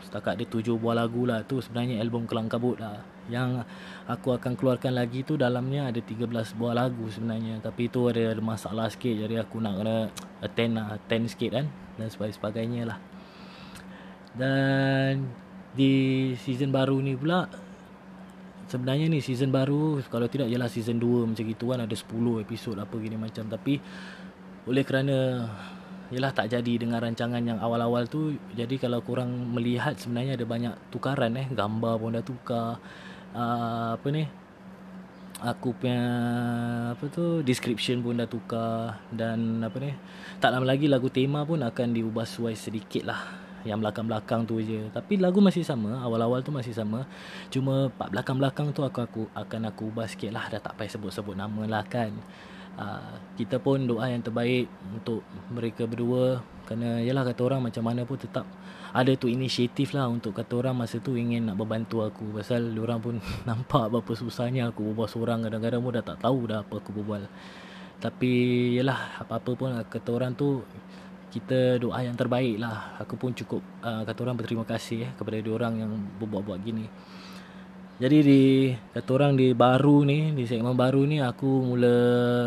setakat 0.04 0.36
dia 0.36 0.44
tujuh 0.52 0.76
buah 0.76 1.00
lagu 1.00 1.24
lah 1.24 1.48
tu 1.48 1.64
sebenarnya 1.64 2.04
album 2.04 2.28
Kelang 2.28 2.52
Kabut 2.52 2.76
lah. 2.76 3.00
Yang 3.32 3.64
aku 4.04 4.36
akan 4.36 4.60
keluarkan 4.60 5.00
lagi 5.00 5.24
tu 5.24 5.40
dalamnya 5.40 5.88
ada 5.88 6.04
13 6.04 6.28
buah 6.60 6.76
lagu 6.76 7.08
sebenarnya 7.08 7.64
tapi 7.64 7.88
tu 7.88 8.12
ada, 8.12 8.36
ada 8.36 8.44
masalah 8.44 8.92
sikit 8.92 9.16
jadi 9.16 9.48
aku 9.48 9.64
nak 9.64 9.80
kena 9.80 10.12
attend 10.44 10.76
lah, 10.76 11.00
attend 11.00 11.32
sikit 11.32 11.56
kan 11.56 11.72
dan 11.96 12.12
sebagainya 12.12 12.84
lah. 12.84 13.00
Dan 14.36 15.32
di 15.72 16.36
season 16.36 16.76
baru 16.76 17.00
ni 17.00 17.16
pula 17.16 17.48
sebenarnya 18.68 19.08
ni 19.08 19.24
season 19.24 19.56
baru 19.56 20.04
kalau 20.12 20.28
tidak 20.28 20.52
ialah 20.52 20.68
season 20.68 21.00
2 21.00 21.32
macam 21.32 21.48
gitu 21.48 21.72
kan 21.72 21.80
ada 21.80 21.96
10 21.96 22.44
episod 22.44 22.76
apa 22.76 22.92
gini 23.00 23.16
macam 23.16 23.48
tapi 23.48 23.80
oleh 24.68 24.84
kerana 24.84 25.48
Yalah 26.12 26.36
tak 26.36 26.52
jadi 26.52 26.74
dengan 26.76 27.00
rancangan 27.00 27.40
yang 27.40 27.62
awal-awal 27.64 28.10
tu. 28.12 28.36
Jadi 28.52 28.76
kalau 28.76 29.00
korang 29.00 29.30
melihat 29.30 29.96
sebenarnya 29.96 30.36
ada 30.36 30.46
banyak 30.46 30.74
tukaran 30.92 31.32
eh. 31.40 31.48
Gambar 31.48 31.94
pun 32.02 32.18
dah 32.18 32.26
tukar. 32.26 32.82
Uh, 33.32 33.96
Apa 33.96 34.08
ni? 34.12 34.28
Aku 35.44 35.76
punya 35.76 36.04
Apa 36.96 37.06
tu? 37.08 37.44
Description 37.44 38.04
pun 38.04 38.20
dah 38.20 38.28
tukar. 38.28 39.00
Dan 39.10 39.64
apa 39.64 39.78
ni? 39.80 39.96
Tak 40.44 40.52
lama 40.52 40.68
lagi 40.68 40.92
lagu 40.92 41.08
tema 41.08 41.48
pun 41.48 41.64
akan 41.64 41.88
diubah 41.96 42.28
suai 42.28 42.54
sedikit 42.60 43.08
lah. 43.08 43.22
Yang 43.64 43.80
belakang-belakang 43.80 44.44
tu 44.44 44.60
je. 44.60 44.92
Tapi 44.92 45.18
lagu 45.18 45.40
masih 45.40 45.64
sama. 45.64 46.04
Awal-awal 46.04 46.44
tu 46.44 46.52
masih 46.52 46.76
sama. 46.76 47.08
Cuma 47.48 47.88
belakang-belakang 47.96 48.76
tu 48.76 48.84
aku, 48.84 49.00
aku 49.08 49.22
akan 49.32 49.72
aku 49.72 49.88
ubah 49.88 50.08
sikit 50.08 50.36
lah. 50.36 50.52
Dah 50.52 50.60
tak 50.60 50.76
payah 50.76 51.00
sebut-sebut 51.00 51.36
nama 51.40 51.64
lah 51.64 51.84
kan 51.88 52.12
uh, 52.78 53.16
kita 53.38 53.58
pun 53.58 53.86
doa 53.86 54.10
yang 54.10 54.22
terbaik 54.22 54.70
untuk 54.94 55.26
mereka 55.50 55.86
berdua. 55.90 56.42
Kerana 56.64 57.04
yalah 57.04 57.28
kata 57.28 57.42
orang 57.44 57.62
macam 57.68 57.84
mana 57.84 58.08
pun 58.08 58.16
tetap 58.16 58.48
ada 58.94 59.10
tu 59.18 59.26
inisiatif 59.26 59.98
lah 59.98 60.06
untuk 60.06 60.38
kata 60.38 60.54
orang 60.54 60.78
masa 60.78 61.02
tu 61.02 61.18
ingin 61.18 61.50
nak 61.50 61.58
membantu 61.58 62.06
aku. 62.06 62.38
Pasal 62.38 62.74
orang 62.78 63.00
pun 63.02 63.16
nampak 63.50 63.90
berapa 63.90 64.12
susahnya 64.14 64.70
aku 64.70 64.94
berbual 64.94 65.10
seorang. 65.10 65.40
Kadang-kadang 65.46 65.82
pun 65.82 65.92
dah 65.98 66.06
tak 66.06 66.18
tahu 66.22 66.40
dah 66.50 66.62
apa 66.62 66.74
aku 66.80 66.90
berbual. 66.94 67.24
Tapi 68.02 68.32
yalah 68.76 69.16
apa-apa 69.24 69.52
pun 69.56 69.70
kata 69.88 70.10
orang 70.12 70.36
tu 70.36 70.60
kita 71.34 71.82
doa 71.82 72.04
yang 72.06 72.14
terbaik 72.14 72.62
lah. 72.62 73.00
Aku 73.02 73.18
pun 73.18 73.34
cukup 73.34 73.64
uh, 73.82 74.06
kata 74.06 74.20
orang 74.22 74.38
berterima 74.38 74.66
kasih 74.68 75.10
eh, 75.10 75.12
kepada 75.18 75.40
orang 75.50 75.74
yang 75.82 75.92
berbuat-buat 76.22 76.60
gini 76.62 76.86
jadi 78.04 78.20
di 78.20 78.42
kata 78.92 79.16
orang 79.16 79.40
di 79.40 79.56
baru 79.56 80.04
ni 80.04 80.36
di 80.36 80.44
segmen 80.44 80.76
baru 80.76 81.08
ni 81.08 81.24
aku 81.24 81.48
mula 81.72 81.96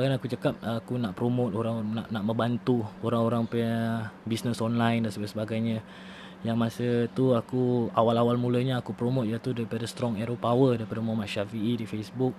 kan 0.05 0.13
aku 0.21 0.29
cakap 0.29 0.61
aku 0.61 1.01
nak 1.01 1.17
promote 1.17 1.57
orang 1.57 1.81
nak 1.97 2.13
nak 2.13 2.29
membantu 2.29 2.85
orang-orang 3.01 3.49
punya 3.49 3.75
business 4.29 4.61
online 4.61 5.09
dan 5.09 5.17
sebagainya. 5.17 5.81
Yang 6.45 6.57
masa 6.61 6.89
tu 7.17 7.33
aku 7.33 7.89
awal-awal 7.97 8.37
mulanya 8.37 8.85
aku 8.85 8.93
promote 8.93 9.33
iaitu 9.33 9.57
daripada 9.57 9.89
Strong 9.89 10.21
Arrow 10.21 10.37
Power 10.37 10.77
daripada 10.77 11.01
Muhammad 11.01 11.33
Syafi'i 11.33 11.81
di 11.81 11.89
Facebook. 11.89 12.37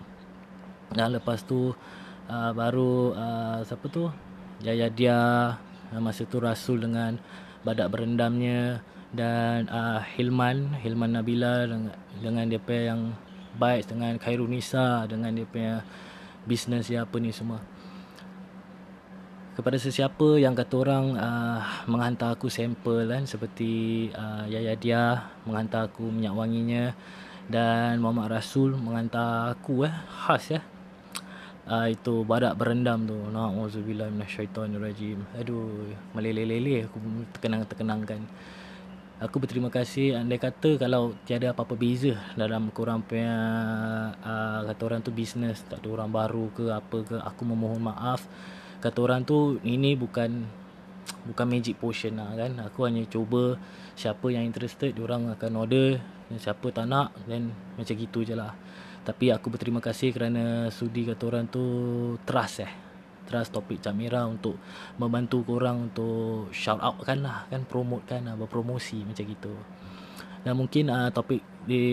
Dan 0.93 1.17
lepas 1.17 1.41
tu 1.41 1.73
uh, 2.29 2.51
baru 2.53 3.17
uh, 3.17 3.59
siapa 3.65 3.89
tu? 3.89 4.13
Jaya 4.61 4.93
dia 4.93 5.17
masa 5.97 6.21
tu 6.29 6.37
Rasul 6.37 6.85
dengan 6.85 7.17
badak 7.65 7.89
berendamnya 7.97 8.85
dan 9.15 9.71
uh, 9.71 10.03
Hilman 10.03 10.75
Hilman 10.83 11.15
Nabila 11.15 11.63
dengan, 11.63 11.95
dengan 12.19 12.45
dia 12.51 12.59
punya 12.59 12.83
yang 12.91 13.01
baik 13.57 13.89
dengan 13.89 14.19
Khairunisa 14.19 15.07
dengan 15.07 15.33
dia 15.33 15.47
punya 15.47 15.81
bisnes 16.47 16.87
ya 16.87 17.03
apa 17.03 17.15
ni 17.19 17.31
semua. 17.31 17.59
Kepada 19.57 19.73
sesiapa 19.81 20.37
yang 20.37 20.53
kata 20.53 20.75
orang 20.77 21.17
uh, 21.17 21.59
menghantar 21.89 22.37
aku 22.37 22.45
sampel 22.45 23.09
kan 23.09 23.25
seperti 23.25 24.05
uh, 24.13 24.45
Yaya 24.45 24.77
Dia 24.77 25.33
menghantar 25.49 25.89
aku 25.89 26.05
minyak 26.13 26.37
wanginya 26.37 26.93
dan 27.49 27.97
Muhammad 27.97 28.37
Rasul 28.37 28.77
menghantar 28.77 29.57
aku 29.57 29.89
eh 29.89 29.95
khas 30.13 30.53
ya 30.53 30.61
uh, 31.65 31.89
itu 31.89 32.21
badak 32.21 32.53
berendam 32.53 33.09
tu. 33.09 33.17
Na'udzubillah 33.33 34.13
minasyaitonirrajim 34.13 35.25
aduh 35.33 35.89
meleleh-leleh 36.13 36.85
aku 36.85 37.01
terkenang-terkenangkan 37.33 38.29
Aku 39.17 39.41
berterima 39.41 39.73
kasih. 39.73 40.13
Andai 40.13 40.37
kata 40.37 40.77
kalau 40.77 41.17
tiada 41.25 41.49
apa-apa 41.49 41.73
beza 41.73 42.21
Dalam 42.37 42.69
korang 42.69 43.01
punya 43.01 43.33
uh, 44.21 44.61
Kata 44.61 44.81
orang 44.85 45.01
tu 45.01 45.09
bisnes 45.09 45.65
Tak 45.65 45.81
ada 45.81 45.89
orang 45.89 46.13
baru 46.13 46.53
ke 46.53 46.69
apa 46.69 46.97
ke 47.01 47.17
Aku 47.25 47.41
memohon 47.41 47.81
maaf. 47.81 48.29
Kata 48.77 48.97
orang 49.01 49.25
tu 49.25 49.57
Ini 49.65 49.97
bukan 49.97 50.45
Bukan 51.33 51.45
magic 51.49 51.81
potion 51.81 52.21
lah 52.21 52.29
kan. 52.37 52.61
Aku 52.61 52.85
hanya 52.85 53.01
cuba 53.09 53.57
Siapa 53.97 54.29
yang 54.29 54.45
interested 54.45 54.93
Diorang 54.93 55.33
akan 55.33 55.51
order. 55.65 55.97
Dan 56.29 56.37
siapa 56.37 56.69
tak 56.69 56.85
nak 56.85 57.17
Dan 57.25 57.49
macam 57.73 57.97
gitu 57.97 58.21
je 58.21 58.37
lah. 58.37 58.53
Tapi 59.01 59.33
aku 59.33 59.49
berterima 59.49 59.81
kasih 59.81 60.13
kerana 60.13 60.69
Sudi 60.69 61.09
kata 61.09 61.23
orang 61.25 61.49
tu 61.49 61.65
Trust 62.21 62.61
eh 62.61 62.86
trust 63.27 63.51
topik 63.51 63.83
Camira 63.83 64.23
untuk 64.23 64.55
membantu 64.95 65.43
korang 65.43 65.91
untuk 65.91 66.49
shout 66.55 66.79
out 66.79 66.97
kan 67.03 67.21
lah 67.21 67.43
kan 67.51 67.67
promote 67.67 68.07
kan 68.07 68.23
lah, 68.23 68.39
berpromosi 68.39 69.03
macam 69.03 69.27
gitu. 69.27 69.53
Dan 70.41 70.55
mungkin 70.55 70.87
uh, 70.87 71.11
topik 71.11 71.43
di 71.67 71.83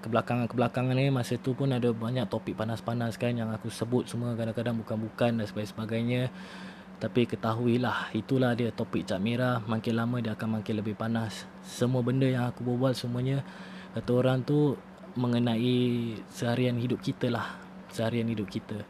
kebelakangan-kebelakangan 0.00 0.96
ni 0.96 1.12
masa 1.12 1.36
tu 1.36 1.52
pun 1.52 1.68
ada 1.68 1.90
banyak 1.92 2.24
topik 2.30 2.56
panas-panas 2.56 3.20
kan 3.20 3.36
yang 3.36 3.52
aku 3.52 3.68
sebut 3.68 4.08
semua 4.08 4.32
kadang-kadang 4.38 4.78
bukan-bukan 4.80 5.42
dan 5.42 5.46
sebagainya. 5.46 6.30
Tapi 7.00 7.24
ketahuilah 7.24 8.12
itulah 8.12 8.52
dia 8.52 8.70
topik 8.70 9.08
Cak 9.08 9.20
Mira 9.24 9.64
makin 9.64 9.96
lama 9.96 10.20
dia 10.20 10.36
akan 10.36 10.60
makin 10.60 10.84
lebih 10.84 10.94
panas. 10.94 11.48
Semua 11.64 12.04
benda 12.04 12.28
yang 12.28 12.44
aku 12.46 12.60
berbual 12.60 12.92
semuanya 12.92 13.42
kata 13.96 14.10
orang 14.14 14.46
tu 14.46 14.78
mengenai 15.18 16.14
seharian 16.30 16.78
hidup 16.78 17.02
kita 17.02 17.26
lah 17.26 17.58
seharian 17.90 18.30
hidup 18.30 18.46
kita 18.46 18.86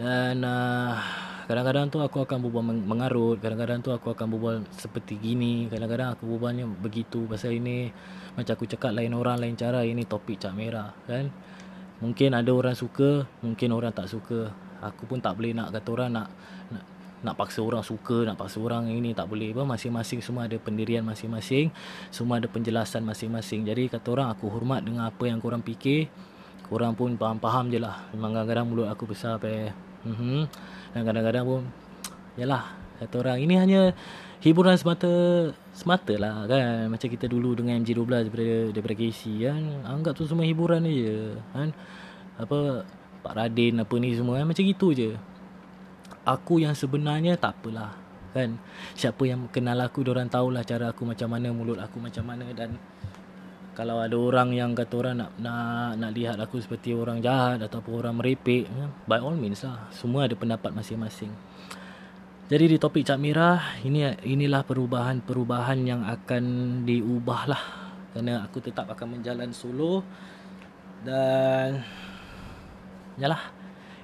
dan 0.00 0.40
uh, 0.40 0.96
kadang-kadang 1.44 1.92
tu 1.92 2.00
aku 2.00 2.24
akan 2.24 2.40
berbual 2.40 2.64
mengarut. 2.88 3.36
Kadang-kadang 3.36 3.84
tu 3.84 3.92
aku 3.92 4.16
akan 4.16 4.32
berbual 4.32 4.56
seperti 4.72 5.20
gini. 5.20 5.68
Kadang-kadang 5.68 6.16
aku 6.16 6.24
berbualnya 6.24 6.64
begitu 6.64 7.28
Pasal 7.28 7.60
ini. 7.60 7.92
Macam 8.32 8.56
aku 8.56 8.64
cakap 8.64 8.96
lain 8.96 9.12
orang 9.12 9.36
lain 9.36 9.58
cara 9.58 9.84
Ini 9.84 10.08
topik 10.08 10.40
Cak 10.40 10.56
Merah 10.56 10.94
kan? 11.04 11.28
Mungkin 12.00 12.32
ada 12.32 12.48
orang 12.48 12.72
suka 12.72 13.28
Mungkin 13.44 13.76
orang 13.76 13.92
tak 13.92 14.08
suka. 14.08 14.48
Aku 14.80 15.04
pun 15.04 15.20
tak 15.20 15.36
boleh 15.36 15.52
nak 15.52 15.68
kata 15.74 15.88
orang 15.92 16.10
nak 16.16 16.32
nak, 16.72 16.84
nak 17.20 17.34
paksa 17.36 17.60
orang 17.60 17.84
suka 17.84 18.24
Nak 18.24 18.40
paksa 18.40 18.56
orang 18.62 18.88
ini 18.88 19.12
tak 19.12 19.28
boleh 19.28 19.52
Masing-masing 19.52 20.24
semua 20.24 20.48
ada 20.48 20.56
pendirian 20.56 21.04
masing-masing 21.04 21.68
Semua 22.08 22.40
ada 22.40 22.48
penjelasan 22.48 23.04
masing-masing. 23.04 23.68
Jadi 23.68 23.92
kata 23.92 24.16
orang 24.16 24.32
aku 24.32 24.48
hormat 24.48 24.80
dengan 24.80 25.10
apa 25.10 25.28
yang 25.28 25.42
korang 25.42 25.60
fikir. 25.60 26.08
Korang 26.70 26.94
pun 26.94 27.18
faham-faham 27.18 27.68
je 27.74 27.82
lah. 27.82 28.06
Memang 28.14 28.38
kadang-kadang 28.38 28.66
mulut 28.70 28.86
aku 28.86 29.10
besar 29.10 29.36
Sampai 29.36 29.89
Mm-hmm. 30.06 30.40
Dan 30.96 31.02
kadang-kadang 31.04 31.44
pun 31.44 31.62
Yalah 32.40 32.72
Kata 32.96 33.14
orang 33.20 33.38
Ini 33.44 33.54
hanya 33.60 33.80
Hiburan 34.40 34.76
semata 34.80 35.12
Semata 35.76 36.16
lah 36.16 36.48
kan. 36.48 36.88
Macam 36.88 37.08
kita 37.08 37.28
dulu 37.28 37.52
dengan 37.52 37.84
MJ12 37.84 38.08
Daripada, 38.08 38.46
daripada 38.72 38.94
KC 38.96 39.20
kan 39.44 39.62
Anggap 39.84 40.16
tu 40.16 40.24
semua 40.24 40.48
hiburan 40.48 40.88
je 40.88 41.36
kan. 41.52 41.68
Apa 42.40 42.88
Pak 43.20 43.34
Radin 43.36 43.84
apa 43.84 43.94
ni 44.00 44.16
semua 44.16 44.40
kan 44.40 44.48
Macam 44.48 44.64
gitu 44.64 44.96
je. 44.96 45.12
Aku 46.24 46.60
yang 46.60 46.72
sebenarnya 46.72 47.36
Tak 47.36 47.60
apalah 47.60 47.92
Kan. 48.30 48.56
Siapa 48.96 49.20
yang 49.28 49.52
kenal 49.52 49.76
aku 49.84 50.00
Diorang 50.00 50.32
tahulah 50.32 50.64
cara 50.64 50.96
aku 50.96 51.04
macam 51.04 51.28
mana 51.28 51.52
Mulut 51.52 51.76
aku 51.76 52.00
macam 52.00 52.24
mana 52.24 52.48
Dan 52.56 52.80
kalau 53.74 54.02
ada 54.02 54.16
orang 54.18 54.50
yang 54.50 54.74
kata 54.74 54.94
orang 54.98 55.14
nak 55.22 55.30
nak 55.38 55.94
nak 55.94 56.10
lihat 56.12 56.36
aku 56.42 56.58
seperti 56.58 56.90
orang 56.90 57.22
jahat 57.22 57.62
ataupun 57.62 58.02
orang 58.02 58.18
merepek 58.18 58.66
ya, 58.66 58.86
by 59.06 59.22
all 59.22 59.38
means 59.38 59.62
lah. 59.62 59.86
Semua 59.94 60.26
ada 60.26 60.34
pendapat 60.34 60.74
masing-masing. 60.74 61.30
Jadi 62.50 62.64
di 62.66 62.76
topik 62.82 63.06
Cak 63.06 63.22
Mira 63.22 63.78
ini 63.86 64.10
inilah 64.26 64.66
perubahan-perubahan 64.66 65.78
yang 65.86 66.02
akan 66.02 66.44
diubah 66.82 67.42
lah. 67.46 67.62
Kerana 68.10 68.42
aku 68.42 68.58
tetap 68.58 68.90
akan 68.90 69.22
menjalan 69.22 69.54
solo 69.54 70.02
dan 71.06 71.78
yalah 73.22 73.54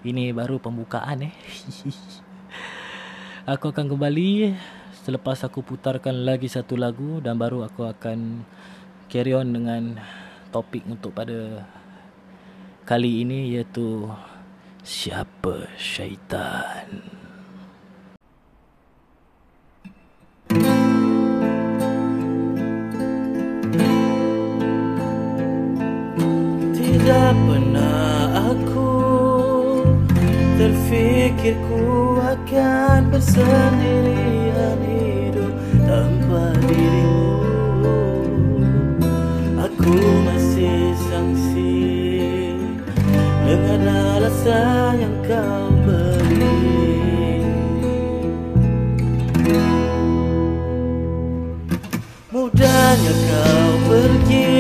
ini 0.07 0.31
baru 0.31 0.63
pembukaan 0.63 1.27
eh. 1.27 1.35
Aku 3.47 3.71
akan 3.71 3.87
kembali. 3.87 4.59
Selepas 5.07 5.47
aku 5.47 5.63
putarkan 5.63 6.27
lagi 6.27 6.51
satu 6.51 6.75
lagu 6.75 7.23
dan 7.23 7.39
baru 7.39 7.63
aku 7.63 7.87
akan 7.87 8.43
carry 9.17 9.33
on 9.33 9.49
dengan 9.49 9.97
topik 10.53 10.85
untuk 10.85 11.17
pada 11.17 11.65
kali 12.85 13.25
ini 13.25 13.57
iaitu 13.57 14.13
siapa 14.85 15.73
syaitan. 15.81 17.01
Tidak 26.77 27.33
pernah 27.49 28.53
aku 28.53 28.93
terfikir 30.61 31.57
kuat 31.73 31.97
Takkan 32.47 33.09
alasan 44.47 44.95
yang 45.03 45.17
kau 45.27 45.67
beri. 45.83 46.55
Mudahnya 52.31 53.13
kau 53.27 53.71
pergi 53.91 54.55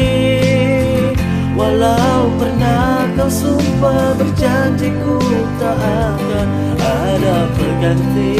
Walau 1.55 2.22
pernah 2.40 3.07
kau 3.14 3.31
sumpah 3.31 4.16
berjanji 4.18 4.90
ku 4.90 5.18
tak 5.61 5.79
akan 5.79 6.49
ada 6.81 7.37
perganti 7.55 8.35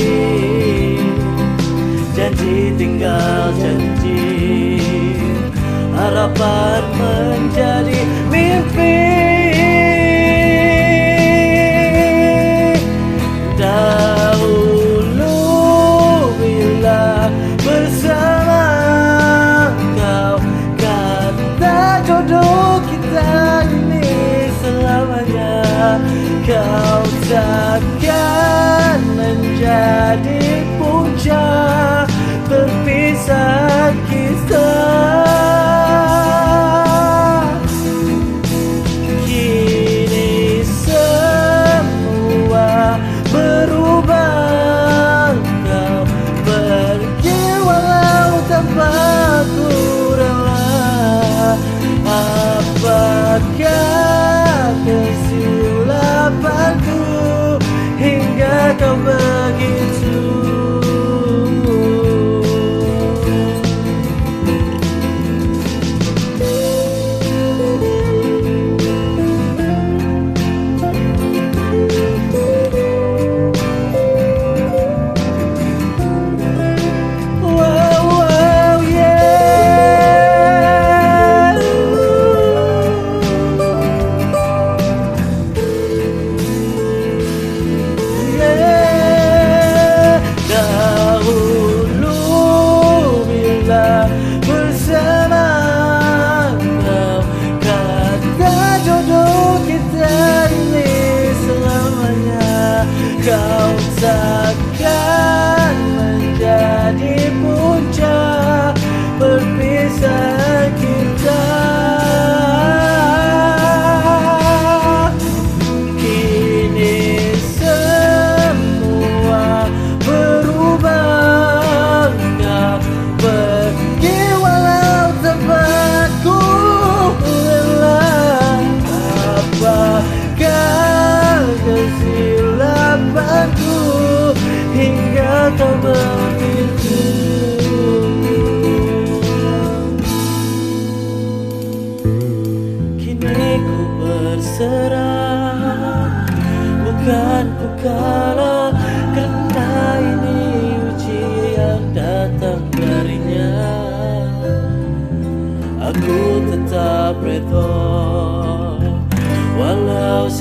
Janji 2.17 2.73
tinggal 2.81 3.53
janji 3.61 4.25
Harapan 5.93 6.83
menjadi 6.97 8.01
mimpi 8.33 9.06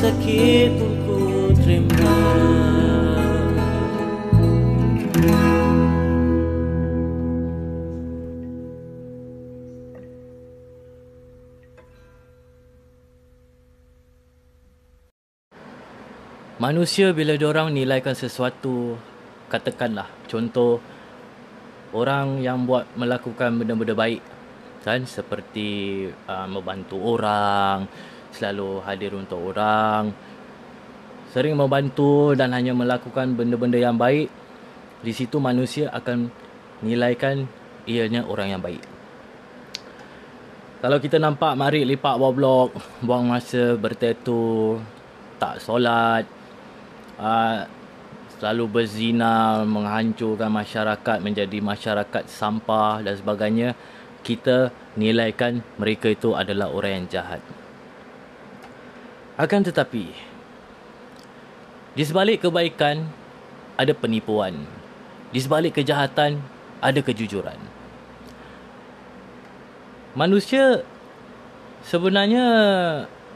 sakit 0.05 0.69
pun 0.77 0.93
ku 1.01 1.17
terima. 1.57 2.13
Manusia 16.55 17.09
bila 17.13 17.33
diorang 17.33 17.73
nilaikan 17.73 18.13
sesuatu 18.13 18.97
katakanlah 19.49 20.05
contoh 20.29 20.81
orang 21.93 22.45
yang 22.45 22.65
buat 22.69 22.93
melakukan 22.93 23.57
benda-benda 23.57 23.97
baik 23.97 24.21
kan? 24.85 25.01
Seperti 25.09 26.05
uh, 26.29 26.45
membantu 26.45 27.01
orang 27.01 27.89
selalu 28.35 28.83
hadir 28.83 29.15
untuk 29.15 29.39
orang 29.55 30.11
sering 31.35 31.59
membantu 31.59 32.31
dan 32.31 32.55
hanya 32.55 32.71
melakukan 32.71 33.35
benda-benda 33.35 33.75
yang 33.75 33.99
baik 33.99 34.31
di 35.03 35.11
situ 35.11 35.35
manusia 35.39 35.91
akan 35.91 36.31
nilaikan 36.79 37.43
ianya 37.83 38.23
orang 38.23 38.55
yang 38.55 38.63
baik. 38.63 38.79
Kalau 40.79 41.01
kita 41.01 41.19
nampak 41.19 41.59
mari 41.59 41.83
lipat 41.83 42.15
bawah 42.15 42.31
blok 42.31 42.69
buang 43.03 43.27
masa 43.27 43.75
bertetu 43.75 44.79
tak 45.41 45.59
solat 45.59 46.23
uh, 47.19 47.67
selalu 48.37 48.69
berzina 48.69 49.65
menghancurkan 49.67 50.47
masyarakat 50.51 51.17
menjadi 51.19 51.57
masyarakat 51.59 52.23
sampah 52.31 53.03
dan 53.03 53.15
sebagainya 53.17 53.69
kita 54.23 54.71
nilaikan 54.95 55.59
mereka 55.81 56.11
itu 56.11 56.31
adalah 56.31 56.71
orang 56.71 57.03
yang 57.03 57.07
jahat 57.19 57.41
akan 59.35 59.61
tetapi 59.67 60.15
di 61.95 62.03
sebalik 62.03 62.43
kebaikan 62.43 63.07
ada 63.79 63.91
penipuan. 63.95 64.67
Di 65.31 65.39
sebalik 65.39 65.79
kejahatan 65.79 66.39
ada 66.79 66.99
kejujuran. 66.99 67.59
Manusia 70.15 70.83
sebenarnya 71.83 72.47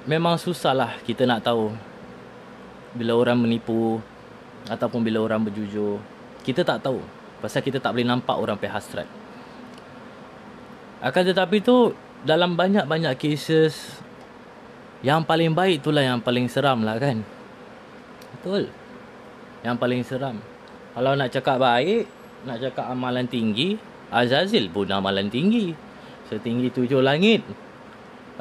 memang 0.08 0.40
susahlah 0.40 0.96
kita 1.04 1.28
nak 1.28 1.44
tahu 1.44 1.76
bila 2.96 3.20
orang 3.20 3.40
menipu 3.40 4.00
ataupun 4.72 5.04
bila 5.04 5.24
orang 5.24 5.44
berjujur. 5.44 6.00
Kita 6.44 6.64
tak 6.64 6.84
tahu 6.84 7.04
pasal 7.44 7.64
kita 7.64 7.80
tak 7.80 7.96
boleh 7.96 8.08
nampak 8.08 8.36
orang 8.36 8.56
pe 8.56 8.68
hasrat. 8.68 9.08
Akan 11.00 11.24
tetapi 11.24 11.64
tu 11.64 11.96
dalam 12.28 12.60
banyak-banyak 12.60 13.16
cases 13.16 14.04
yang 15.06 15.24
paling 15.24 15.56
baik 15.56 15.84
itulah 15.84 16.04
yang 16.04 16.20
paling 16.20 16.48
seram 16.52 16.84
lah 16.84 17.00
kan 17.00 17.24
betul 18.38 18.68
yang 19.64 19.76
paling 19.76 20.04
seram 20.04 20.40
kalau 20.96 21.16
nak 21.16 21.32
cakap 21.32 21.60
baik 21.60 22.08
nak 22.44 22.58
cakap 22.60 22.86
amalan 22.88 23.28
tinggi 23.28 23.76
Azazil 24.10 24.68
pun 24.72 24.90
amalan 24.90 25.30
tinggi 25.30 25.72
setinggi 26.28 26.70
tujuh 26.74 27.04
langit 27.04 27.46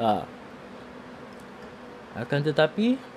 ha. 0.01 0.23
akan 2.17 2.39
tetapi 2.41 3.09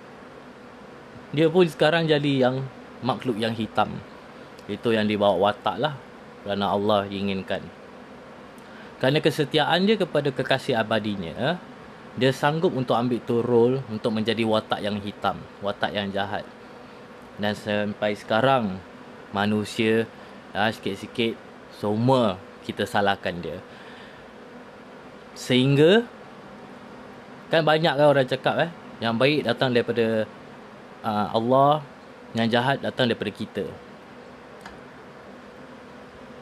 dia 1.33 1.49
pun 1.49 1.65
sekarang 1.65 2.05
jadi 2.05 2.49
yang 2.49 2.61
makhluk 3.01 3.41
yang 3.41 3.57
hitam. 3.57 3.89
Itu 4.69 4.93
yang 4.93 5.09
dibawa 5.09 5.51
watak 5.51 5.77
lah. 5.81 5.97
Kerana 6.45 6.77
Allah 6.77 7.09
inginkan. 7.09 7.65
Kerana 9.01 9.19
kesetiaan 9.19 9.89
dia 9.89 9.97
kepada 9.99 10.31
kekasih 10.31 10.79
abadinya, 10.79 11.59
dia 12.13 12.29
sanggup 12.29 12.77
untuk 12.77 12.93
ambil 12.93 13.19
tu 13.25 13.41
role 13.41 13.81
untuk 13.89 14.13
menjadi 14.13 14.45
watak 14.45 14.85
yang 14.85 15.01
hitam, 15.01 15.41
watak 15.65 15.97
yang 15.97 16.13
jahat. 16.13 16.45
Dan 17.41 17.57
sampai 17.57 18.13
sekarang, 18.13 18.77
manusia 19.33 20.05
ha, 20.53 20.69
sikit-sikit 20.69 21.41
semua 21.81 22.37
kita 22.69 22.85
salahkan 22.85 23.33
dia. 23.41 23.59
Sehingga 25.33 26.05
kan 27.49 27.65
banyak 27.65 27.97
kan 27.97 28.07
orang 28.09 28.29
cakap 28.29 28.55
eh 28.69 28.71
yang 29.01 29.17
baik 29.17 29.49
datang 29.49 29.73
daripada 29.73 30.29
uh, 31.01 31.27
Allah, 31.33 31.81
yang 32.37 32.47
jahat 32.53 32.85
datang 32.85 33.09
daripada 33.09 33.33
kita. 33.33 33.65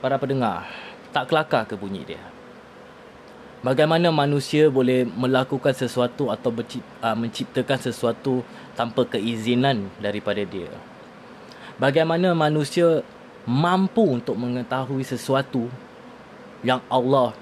Para 0.02 0.18
pendengar, 0.18 0.66
tak 1.14 1.30
kelakar 1.30 1.62
ke 1.64 1.78
bunyi 1.78 2.02
dia? 2.02 2.20
Bagaimana 3.60 4.08
manusia 4.08 4.72
boleh 4.72 5.04
melakukan 5.04 5.76
sesuatu 5.76 6.32
atau 6.32 6.48
uh, 6.48 7.12
menciptakan 7.12 7.76
sesuatu 7.76 8.40
tanpa 8.72 9.04
keizinan 9.04 9.92
daripada 10.00 10.40
dia? 10.48 10.72
Bagaimana 11.76 12.32
manusia 12.32 13.04
mampu 13.44 14.16
untuk 14.16 14.40
mengetahui 14.40 15.04
sesuatu 15.04 15.68
yang 16.64 16.80
Allah 16.88 17.36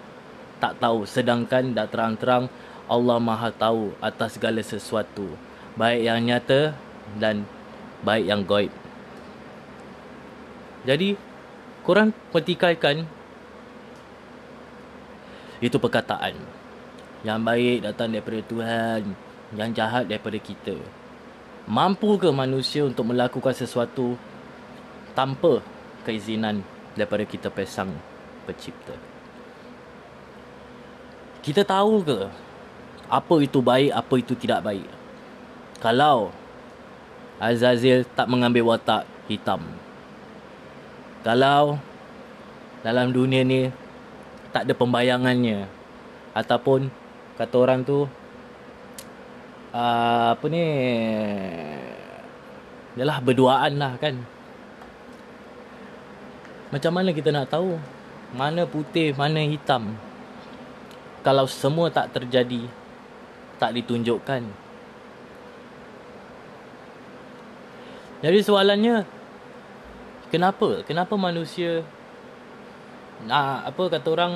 tak 0.59 0.83
tahu 0.83 1.07
sedangkan 1.07 1.71
dah 1.71 1.87
terang-terang 1.87 2.51
Allah 2.91 3.19
Maha 3.23 3.55
tahu 3.55 3.95
atas 4.03 4.35
segala 4.39 4.59
sesuatu 4.63 5.31
baik 5.79 6.03
yang 6.03 6.19
nyata 6.27 6.75
dan 7.15 7.47
baik 8.03 8.27
yang 8.27 8.43
gaib. 8.43 8.75
Jadi 10.83 11.15
korang 11.87 12.11
pertikaikan 12.35 13.07
itu 15.59 15.77
perkataan. 15.77 16.35
Yang 17.27 17.41
baik 17.43 17.79
datang 17.83 18.09
daripada 18.15 18.41
Tuhan, 18.47 19.03
yang 19.55 19.71
jahat 19.75 20.07
daripada 20.07 20.39
kita. 20.39 20.77
Mampu 21.69 22.17
ke 22.17 22.31
manusia 22.33 22.87
untuk 22.87 23.11
melakukan 23.13 23.53
sesuatu 23.53 24.17
tanpa 25.13 25.61
keizinan 26.07 26.65
daripada 26.97 27.27
kita 27.27 27.53
pesang 27.53 27.93
pencipta? 28.49 28.97
Kita 31.45 31.67
tahu 31.67 32.05
ke 32.05 32.19
apa 33.09 33.35
itu 33.41 33.59
baik, 33.61 33.91
apa 33.93 34.15
itu 34.21 34.33
tidak 34.37 34.65
baik? 34.65 34.89
Kalau 35.81 36.33
Azazil 37.39 38.03
tak 38.19 38.27
mengambil 38.27 38.67
watak 38.75 39.07
hitam. 39.31 39.63
Kalau 41.23 41.79
dalam 42.83 43.15
dunia 43.15 43.47
ni 43.47 43.71
tak 44.59 44.67
ada 44.67 44.75
pembayangannya. 44.75 45.71
Ataupun 46.35 46.91
kata 47.39 47.55
orang 47.63 47.87
tu 47.87 48.11
uh, 49.71 50.35
apa 50.35 50.45
ni 50.51 50.67
yalah 52.99 53.23
berduaan 53.23 53.79
lah 53.79 53.95
kan. 54.03 54.19
Macam 56.75 56.91
mana 56.91 57.15
kita 57.15 57.31
nak 57.31 57.55
tahu 57.55 57.79
mana 58.35 58.67
putih 58.67 59.15
mana 59.15 59.47
hitam? 59.47 59.95
Kalau 61.23 61.47
semua 61.47 61.87
tak 61.95 62.19
terjadi 62.19 62.67
tak 63.63 63.79
ditunjukkan. 63.79 64.43
Jadi 68.27 68.39
soalannya 68.43 69.07
kenapa? 70.35 70.83
Kenapa 70.83 71.15
manusia 71.15 71.87
nah, 73.27 73.65
apa 73.67 73.83
kata 73.91 74.09
orang 74.13 74.33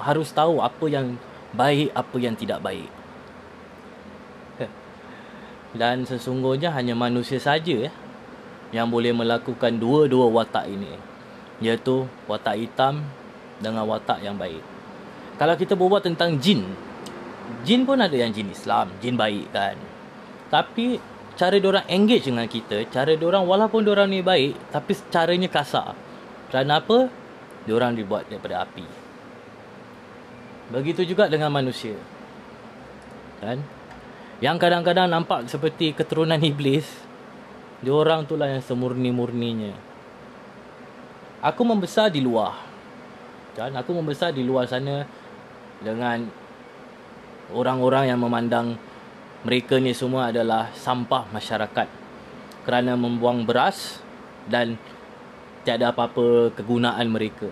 harus 0.00 0.30
tahu 0.32 0.62
apa 0.62 0.86
yang 0.86 1.18
baik 1.54 1.90
apa 1.94 2.16
yang 2.18 2.34
tidak 2.38 2.62
baik. 2.62 2.90
Dan 5.80 6.06
sesungguhnya 6.06 6.70
hanya 6.74 6.94
manusia 6.94 7.42
saja 7.42 7.90
ya 7.90 7.92
yang 8.70 8.86
boleh 8.86 9.10
melakukan 9.10 9.82
dua-dua 9.82 10.30
watak 10.30 10.70
ini 10.70 10.94
iaitu 11.60 12.06
watak 12.30 12.56
hitam 12.56 13.02
dengan 13.58 13.84
watak 13.84 14.22
yang 14.22 14.38
baik. 14.38 14.62
Kalau 15.36 15.54
kita 15.58 15.74
berbual 15.74 16.00
tentang 16.00 16.38
jin 16.38 16.64
jin 17.66 17.82
pun 17.82 17.98
ada 17.98 18.14
yang 18.14 18.30
jin 18.30 18.48
Islam 18.48 18.94
jin 19.02 19.18
baik 19.18 19.50
kan. 19.50 19.76
Tapi 20.48 21.02
cara 21.34 21.56
orang 21.58 21.86
engage 21.88 22.28
dengan 22.30 22.46
kita 22.46 22.86
cara 22.90 23.14
orang 23.16 23.44
walaupun 23.46 23.82
orang 23.90 24.08
ni 24.10 24.22
baik 24.22 24.54
tapi 24.70 24.94
caranya 25.10 25.50
kasar. 25.50 25.98
Kerana 26.50 26.82
apa 26.82 27.19
diorang 27.64 27.96
dibuat 27.96 28.28
daripada 28.28 28.64
api. 28.64 28.86
Begitu 30.70 31.02
juga 31.02 31.26
dengan 31.26 31.50
manusia. 31.50 31.98
Kan? 33.42 33.60
Yang 34.40 34.56
kadang-kadang 34.62 35.10
nampak 35.10 35.50
seperti 35.50 35.92
keturunan 35.92 36.38
iblis, 36.40 36.86
diorang 37.82 38.24
itulah 38.24 38.48
yang 38.48 38.62
semurni-murninya. 38.62 39.74
Aku 41.40 41.64
membesar 41.66 42.12
di 42.12 42.22
luar. 42.22 42.54
Kan? 43.58 43.74
Aku 43.76 43.92
membesar 43.92 44.30
di 44.30 44.46
luar 44.46 44.70
sana 44.70 45.04
dengan 45.82 46.28
orang-orang 47.50 48.12
yang 48.12 48.20
memandang 48.22 48.78
mereka 49.42 49.80
ni 49.80 49.96
semua 49.96 50.28
adalah 50.28 50.68
sampah 50.76 51.24
masyarakat 51.32 51.88
kerana 52.68 52.92
membuang 52.94 53.48
beras 53.48 54.04
dan 54.46 54.76
tiada 55.64 55.92
apa-apa 55.92 56.54
kegunaan 56.56 57.06
mereka. 57.10 57.48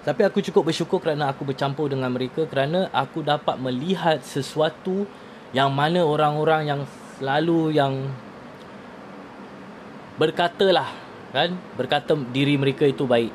Tapi 0.00 0.24
aku 0.24 0.40
cukup 0.40 0.72
bersyukur 0.72 0.96
kerana 0.96 1.28
aku 1.28 1.44
bercampur 1.44 1.92
dengan 1.92 2.08
mereka 2.08 2.48
kerana 2.48 2.88
aku 2.88 3.20
dapat 3.20 3.60
melihat 3.60 4.24
sesuatu 4.24 5.04
yang 5.52 5.68
mana 5.68 6.00
orang-orang 6.00 6.62
yang 6.72 6.80
selalu 7.20 7.76
yang 7.76 8.08
berkatalah 10.16 10.88
kan 11.36 11.52
berkata 11.76 12.16
diri 12.32 12.56
mereka 12.56 12.88
itu 12.88 13.04
baik. 13.04 13.32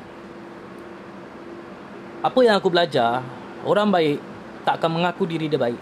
Apa 2.26 2.38
yang 2.42 2.58
aku 2.58 2.66
belajar, 2.66 3.22
orang 3.62 3.86
baik 3.86 4.18
tak 4.66 4.82
akan 4.82 4.98
mengaku 4.98 5.22
diri 5.22 5.46
dia 5.46 5.62
baik. 5.62 5.78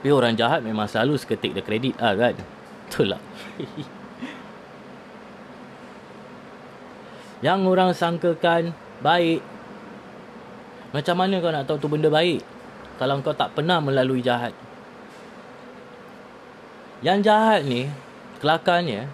Tapi 0.00 0.08
orang 0.12 0.32
jahat 0.32 0.64
memang 0.64 0.88
selalu 0.88 1.20
seketik 1.20 1.52
dia 1.52 1.64
kredit 1.64 1.94
ah 2.00 2.16
kan. 2.16 2.36
Betul 2.88 3.12
lah. 3.12 3.20
Yang 7.44 7.60
orang 7.68 7.92
sangkakan 7.92 8.72
baik. 9.04 9.44
Macam 10.96 11.20
mana 11.20 11.44
kau 11.44 11.52
nak 11.52 11.68
tahu 11.68 11.76
tu 11.76 11.92
benda 11.92 12.08
baik? 12.08 12.40
Kalau 12.96 13.20
kau 13.20 13.36
tak 13.36 13.52
pernah 13.52 13.84
melalui 13.84 14.24
jahat. 14.24 14.56
Yang 17.04 17.28
jahat 17.28 17.60
ni, 17.68 17.92
kelakarnya, 18.40 19.12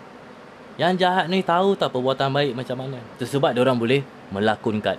yang 0.79 0.95
jahat 0.95 1.27
ni 1.27 1.43
tahu 1.43 1.75
tak 1.75 1.91
perbuatan 1.91 2.31
baik 2.31 2.55
macam 2.55 2.87
mana. 2.87 3.03
Tersebab 3.19 3.51
orang 3.59 3.75
boleh 3.75 4.07
melakonkan. 4.31 4.95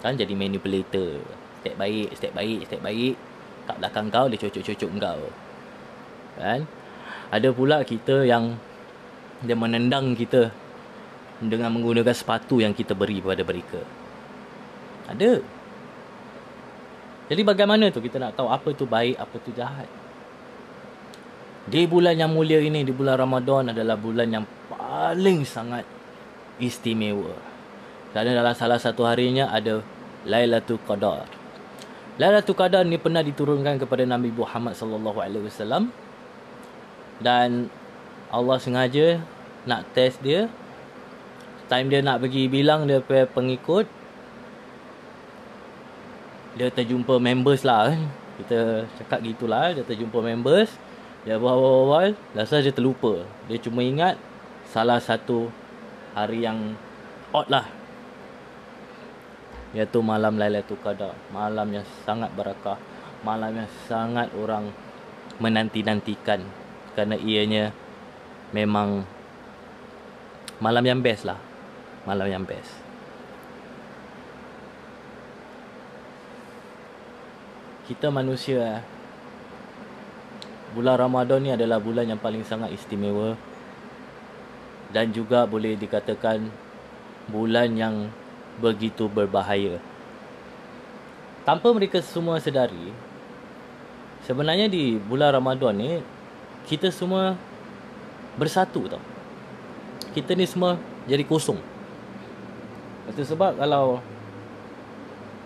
Kan 0.00 0.16
jadi 0.16 0.32
manipulator. 0.32 1.20
Step 1.60 1.76
baik, 1.76 2.08
step 2.16 2.32
baik, 2.32 2.64
step 2.64 2.80
baik. 2.80 3.20
Kat 3.68 3.76
belakang 3.76 4.08
kau, 4.08 4.32
dia 4.32 4.40
cucuk-cucuk 4.40 4.96
kau. 4.96 5.20
Kan? 6.40 6.64
Ada 7.28 7.52
pula 7.52 7.84
kita 7.84 8.24
yang 8.24 8.56
dia 9.44 9.52
menendang 9.52 10.16
kita 10.16 10.48
dengan 11.42 11.68
menggunakan 11.72 12.14
sepatu 12.16 12.64
yang 12.64 12.72
kita 12.72 12.96
beri 12.96 13.20
kepada 13.20 13.42
mereka. 13.44 13.80
Ada. 15.06 15.42
Jadi 17.26 17.42
bagaimana 17.42 17.90
tu 17.90 17.98
kita 18.00 18.22
nak 18.22 18.38
tahu 18.38 18.48
apa 18.48 18.68
tu 18.72 18.86
baik, 18.86 19.18
apa 19.18 19.36
tu 19.42 19.50
jahat? 19.52 19.90
Di 21.66 21.82
bulan 21.90 22.14
yang 22.14 22.30
mulia 22.30 22.62
ini, 22.62 22.86
di 22.86 22.94
bulan 22.94 23.18
Ramadan 23.18 23.74
adalah 23.74 23.98
bulan 23.98 24.30
yang 24.30 24.46
paling 24.70 25.42
sangat 25.42 25.82
istimewa. 26.62 27.34
Kerana 28.14 28.38
dalam 28.38 28.54
salah 28.54 28.78
satu 28.78 29.02
harinya 29.02 29.50
ada 29.50 29.82
Lailatul 30.22 30.78
Qadar. 30.86 31.26
Lailatul 32.16 32.56
Qadar 32.56 32.86
ni 32.86 32.96
pernah 32.96 33.20
diturunkan 33.20 33.76
kepada 33.82 34.06
Nabi 34.08 34.32
Muhammad 34.32 34.72
sallallahu 34.72 35.18
alaihi 35.20 35.44
wasallam 35.50 35.92
dan 37.20 37.68
Allah 38.32 38.56
sengaja 38.56 39.20
nak 39.68 39.84
test 39.92 40.22
dia 40.24 40.48
time 41.66 41.90
dia 41.90 42.00
nak 42.02 42.22
pergi 42.22 42.46
bilang 42.46 42.86
dia 42.86 43.02
punya 43.02 43.26
pengikut 43.30 43.86
dia 46.56 46.72
terjumpa 46.72 47.20
members 47.20 47.66
lah 47.66 47.92
kan 47.92 48.00
kita 48.40 48.58
cakap 49.00 49.18
gitulah 49.24 49.74
dia 49.76 49.84
terjumpa 49.84 50.18
members 50.22 50.72
dia 51.26 51.42
awal-awal 51.42 52.14
rasa 52.38 52.62
dia 52.62 52.70
terlupa. 52.70 53.26
Dia 53.50 53.58
cuma 53.58 53.82
ingat 53.82 54.14
salah 54.70 55.02
satu 55.02 55.50
hari 56.14 56.46
yang 56.46 56.78
odd 57.34 57.50
lah. 57.50 57.66
Iaitu 59.74 59.98
malam 60.06 60.38
Lailatul 60.38 60.78
Qadar 60.78 61.18
malam 61.34 61.66
yang 61.74 61.82
sangat 62.06 62.30
berakah 62.30 62.78
malam 63.26 63.58
yang 63.58 63.66
sangat 63.90 64.30
orang 64.38 64.70
menanti-nantikan. 65.42 66.46
Kerana 66.94 67.18
ianya 67.18 67.74
memang 68.54 69.02
malam 70.62 70.86
yang 70.86 71.02
best 71.02 71.26
lah. 71.26 71.42
Malam 72.06 72.30
yang 72.30 72.44
best. 72.46 72.70
Kita 77.90 78.14
manusia 78.14 78.62
eh, 78.62 78.78
bulan 80.74 81.02
Ramadan 81.02 81.42
ni 81.42 81.50
adalah 81.50 81.82
bulan 81.82 82.06
yang 82.06 82.18
paling 82.22 82.46
sangat 82.46 82.70
istimewa 82.74 83.34
dan 84.94 85.10
juga 85.10 85.46
boleh 85.50 85.74
dikatakan 85.74 86.46
bulan 87.26 87.74
yang 87.74 88.10
begitu 88.62 89.10
berbahaya. 89.10 89.82
Tanpa 91.42 91.70
mereka 91.74 92.02
semua 92.02 92.38
sedari, 92.38 92.90
sebenarnya 94.26 94.66
di 94.66 94.98
bulan 94.98 95.34
Ramadan 95.34 95.74
ni 95.74 96.02
kita 96.70 96.90
semua 96.90 97.38
bersatu 98.38 98.86
tau. 98.90 99.02
Kita 100.14 100.34
ni 100.34 100.46
semua 100.46 100.78
jadi 101.06 101.22
kosong. 101.22 101.75
Itu 103.06 103.22
sebab 103.22 103.54
kalau 103.54 104.02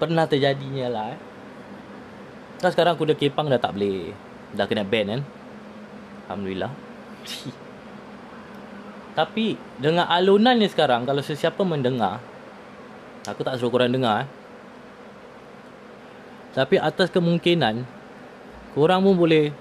pernah 0.01 0.25
terjadinya 0.25 0.89
lah 0.89 1.07
eh. 1.13 1.19
Kan 2.61 2.73
sekarang 2.73 2.97
kuda 2.97 3.17
kepang 3.17 3.49
dah 3.53 3.61
tak 3.61 3.77
boleh. 3.77 4.13
Dah 4.57 4.65
kena 4.65 4.85
ban 4.85 5.07
kan. 5.09 5.23
Alhamdulillah. 6.29 6.73
Tapi 9.19 9.61
dengan 9.77 10.09
alunan 10.09 10.57
ni 10.57 10.71
sekarang 10.71 11.05
kalau 11.05 11.21
sesiapa 11.21 11.61
mendengar 11.67 12.23
aku 13.29 13.45
tak 13.45 13.61
suruh 13.61 13.69
korang 13.69 13.93
dengar 13.93 14.25
eh. 14.25 14.29
Tapi 16.57 16.81
atas 16.81 17.13
kemungkinan 17.13 17.85
korang 18.73 19.05
pun 19.05 19.15
boleh 19.15 19.53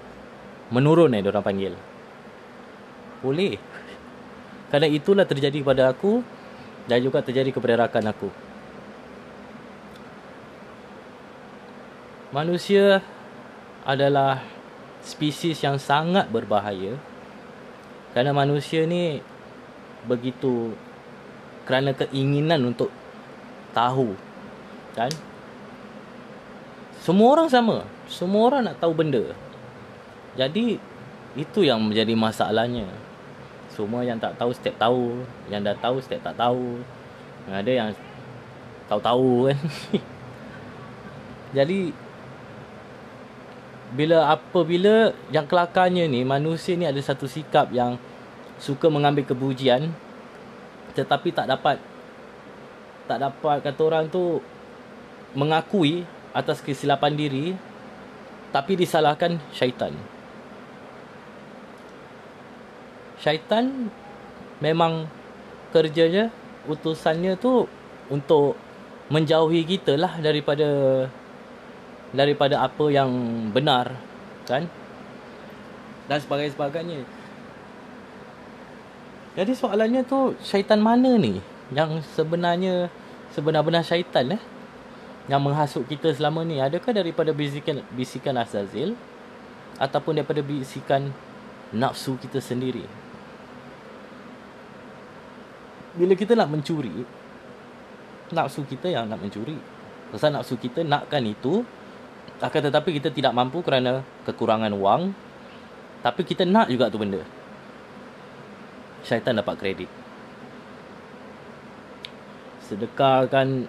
menurun 0.72 1.12
eh 1.12 1.20
orang 1.20 1.44
panggil. 1.44 1.74
Boleh. 3.20 3.60
Kerana 4.72 4.88
itulah 4.88 5.28
terjadi 5.28 5.60
kepada 5.60 5.92
aku 5.92 6.39
dan 6.86 6.98
juga 7.02 7.20
terjadi 7.20 7.50
kepada 7.52 7.86
rakan 7.86 8.12
aku. 8.12 8.28
Manusia 12.30 13.02
adalah 13.82 14.38
spesies 15.02 15.58
yang 15.66 15.76
sangat 15.82 16.30
berbahaya. 16.30 16.94
Kerana 18.14 18.30
manusia 18.30 18.86
ni 18.86 19.18
begitu 20.06 20.74
kerana 21.66 21.90
keinginan 21.92 22.70
untuk 22.70 22.90
tahu 23.74 24.14
kan? 24.94 25.10
Semua 27.00 27.34
orang 27.34 27.48
sama. 27.50 27.82
Semua 28.06 28.50
orang 28.50 28.62
nak 28.70 28.78
tahu 28.78 28.92
benda. 28.94 29.34
Jadi 30.38 30.78
itu 31.34 31.60
yang 31.62 31.82
menjadi 31.82 32.14
masalahnya 32.14 32.86
semua 33.74 34.02
yang 34.02 34.18
tak 34.18 34.34
tahu 34.36 34.50
step 34.50 34.74
tahu. 34.76 35.22
Yang 35.46 35.60
dah 35.70 35.76
tahu 35.78 35.96
step 36.02 36.20
tak 36.20 36.36
tahu. 36.36 36.82
Ada 37.50 37.70
yang 37.70 37.90
tahu-tahu 38.90 39.50
kan. 39.50 39.58
Jadi 41.56 41.90
bila 43.90 44.30
apabila 44.30 45.10
yang 45.34 45.46
kelakarnya 45.50 46.06
ni 46.06 46.22
manusia 46.22 46.78
ni 46.78 46.86
ada 46.86 46.98
satu 47.02 47.26
sikap 47.26 47.74
yang 47.74 47.98
suka 48.62 48.86
mengambil 48.86 49.26
kebujian 49.26 49.90
tetapi 50.94 51.34
tak 51.34 51.50
dapat 51.50 51.82
tak 53.10 53.18
dapat 53.18 53.58
kata 53.66 53.80
orang 53.82 54.06
tu 54.06 54.38
mengakui 55.34 56.06
atas 56.30 56.62
kesilapan 56.62 57.18
diri 57.18 57.46
tapi 58.54 58.78
disalahkan 58.78 59.38
syaitan. 59.50 59.94
Syaitan 63.20 63.92
memang 64.64 65.04
kerjanya 65.76 66.32
utusannya 66.64 67.36
tu 67.36 67.68
untuk 68.08 68.56
menjauhi 69.12 69.62
kita 69.68 70.00
lah 70.00 70.16
daripada 70.18 70.66
daripada 72.10 72.64
apa 72.64 72.84
yang 72.88 73.10
benar 73.52 73.92
kan? 74.48 74.66
Dan 76.10 76.18
sebagainya 76.18 77.06
jadi 79.38 79.52
soalannya 79.54 80.02
tu 80.02 80.34
syaitan 80.42 80.82
mana 80.82 81.14
ni? 81.14 81.38
Yang 81.70 82.02
sebenarnya 82.18 82.90
sebenar-benar 83.30 83.86
syaitan 83.86 84.34
eh? 84.34 84.42
Yang 85.30 85.40
menghasut 85.46 85.84
kita 85.86 86.10
selama 86.10 86.42
ni. 86.42 86.58
Adakah 86.58 86.90
daripada 86.90 87.30
bisikan 87.30 87.86
bisikan 87.94 88.34
Azazil 88.34 88.98
ataupun 89.78 90.18
daripada 90.18 90.42
bisikan 90.42 91.14
nafsu 91.70 92.18
kita 92.18 92.42
sendiri 92.42 92.82
bila 95.96 96.14
kita 96.14 96.38
nak 96.38 96.50
mencuri 96.50 97.06
nafsu 98.32 98.62
kita 98.66 98.90
yang 98.90 99.10
nak 99.10 99.20
mencuri. 99.20 99.58
Pasal 100.10 100.34
nafsu 100.34 100.58
kita 100.58 100.82
nakkan 100.82 101.22
itu 101.26 101.62
akan 102.40 102.60
tetapi 102.72 102.96
kita 102.96 103.12
tidak 103.12 103.36
mampu 103.36 103.60
kerana 103.60 104.00
kekurangan 104.24 104.72
wang 104.80 105.12
tapi 106.00 106.24
kita 106.24 106.48
nak 106.48 106.72
juga 106.72 106.88
tu 106.88 106.98
benda. 106.98 107.20
Syaitan 109.04 109.36
dapat 109.36 109.54
kredit. 109.60 109.90
Sedekahkan 112.64 113.68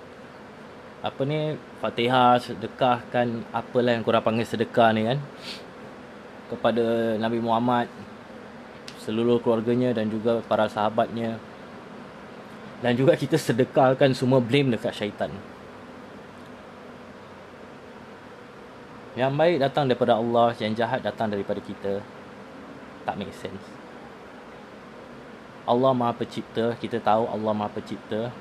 apa 1.02 1.22
ni 1.26 1.58
Fatihah 1.82 2.38
sedekahkan 2.38 3.50
apalah 3.50 3.98
yang 3.98 4.06
korang 4.06 4.22
panggil 4.22 4.46
sedekah 4.46 4.94
ni 4.94 5.10
kan 5.10 5.18
kepada 6.54 7.18
Nabi 7.18 7.42
Muhammad 7.42 7.90
seluruh 9.02 9.42
keluarganya 9.42 9.98
dan 9.98 10.14
juga 10.14 10.46
para 10.46 10.70
sahabatnya 10.70 11.42
dan 12.82 12.98
juga 12.98 13.14
kita 13.14 13.38
sedekahkan 13.38 14.14
semua 14.18 14.42
blame 14.42 14.74
dekat 14.74 14.94
syaitan 14.94 15.30
yang 19.14 19.34
baik 19.38 19.62
datang 19.62 19.86
daripada 19.88 20.18
Allah 20.18 20.54
yang 20.58 20.74
jahat 20.74 21.06
datang 21.06 21.30
daripada 21.30 21.62
kita 21.62 22.02
tak 23.06 23.16
make 23.18 23.34
sense 23.34 23.82
Allah 25.72 25.94
Maha 25.94 26.18
Pencipta, 26.18 26.74
kita 26.82 26.98
tahu 26.98 27.30
Allah 27.30 27.54
Maha 27.54 27.70
Pencipta. 27.70 28.34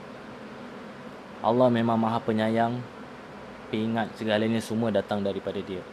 Allah 1.45 1.69
memang 1.69 2.01
Maha 2.01 2.19
Penyayang. 2.21 2.81
Ingat 3.71 4.19
segalanya 4.19 4.59
semua 4.59 4.91
datang 4.91 5.23
daripada 5.23 5.61
Dia. 5.63 5.85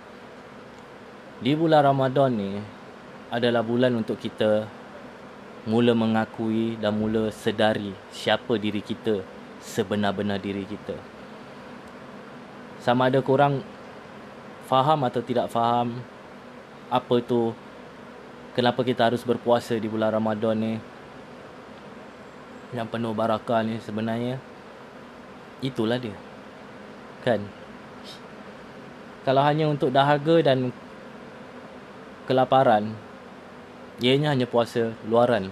Di 1.38 1.54
bulan 1.54 1.86
Ramadan 1.86 2.34
ni 2.34 2.58
adalah 3.30 3.62
bulan 3.62 3.94
untuk 3.94 4.18
kita 4.18 4.66
mula 5.68 5.92
mengakui 5.92 6.80
dan 6.80 6.96
mula 6.96 7.28
sedari 7.28 7.92
siapa 8.16 8.56
diri 8.56 8.80
kita, 8.80 9.20
sebenar-benar 9.60 10.40
diri 10.40 10.64
kita. 10.64 10.96
Sama 12.80 13.12
ada 13.12 13.20
korang 13.20 13.60
faham 14.72 15.04
atau 15.04 15.20
tidak 15.20 15.52
faham 15.52 16.00
apa 16.88 17.16
tu 17.20 17.52
kenapa 18.56 18.84
kita 18.84 19.12
harus 19.12 19.24
berpuasa 19.28 19.76
di 19.76 19.88
bulan 19.92 20.12
Ramadan 20.12 20.56
ni 20.56 20.74
yang 22.76 22.88
penuh 22.88 23.16
barakah 23.16 23.64
ni 23.64 23.80
sebenarnya 23.80 24.40
itulah 25.64 25.96
dia 25.96 26.16
kan 27.24 27.44
kalau 29.24 29.44
hanya 29.44 29.72
untuk 29.72 29.92
dahaga 29.92 30.40
dan 30.44 30.72
kelaparan 32.28 32.92
ianya 34.02 34.34
hanya 34.34 34.48
puasa 34.50 34.94
luaran. 35.08 35.50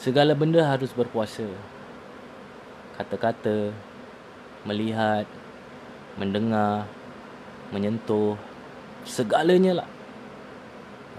Segala 0.00 0.32
benda 0.32 0.64
harus 0.64 0.90
berpuasa. 0.96 1.44
Kata-kata 2.96 3.72
melihat 4.64 5.24
mendengar 6.16 6.88
menyentuh 7.72 8.36
segalanya 9.04 9.84
lah. 9.84 9.88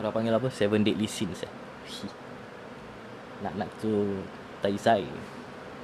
Orang 0.02 0.14
panggil 0.14 0.34
apa? 0.34 0.50
Seven 0.50 0.82
deadly 0.82 1.06
sins 1.06 1.46
eh. 1.46 1.54
Nak 3.46 3.54
nak 3.58 3.70
tu 3.82 4.22
tak 4.62 4.74
isai 4.74 5.06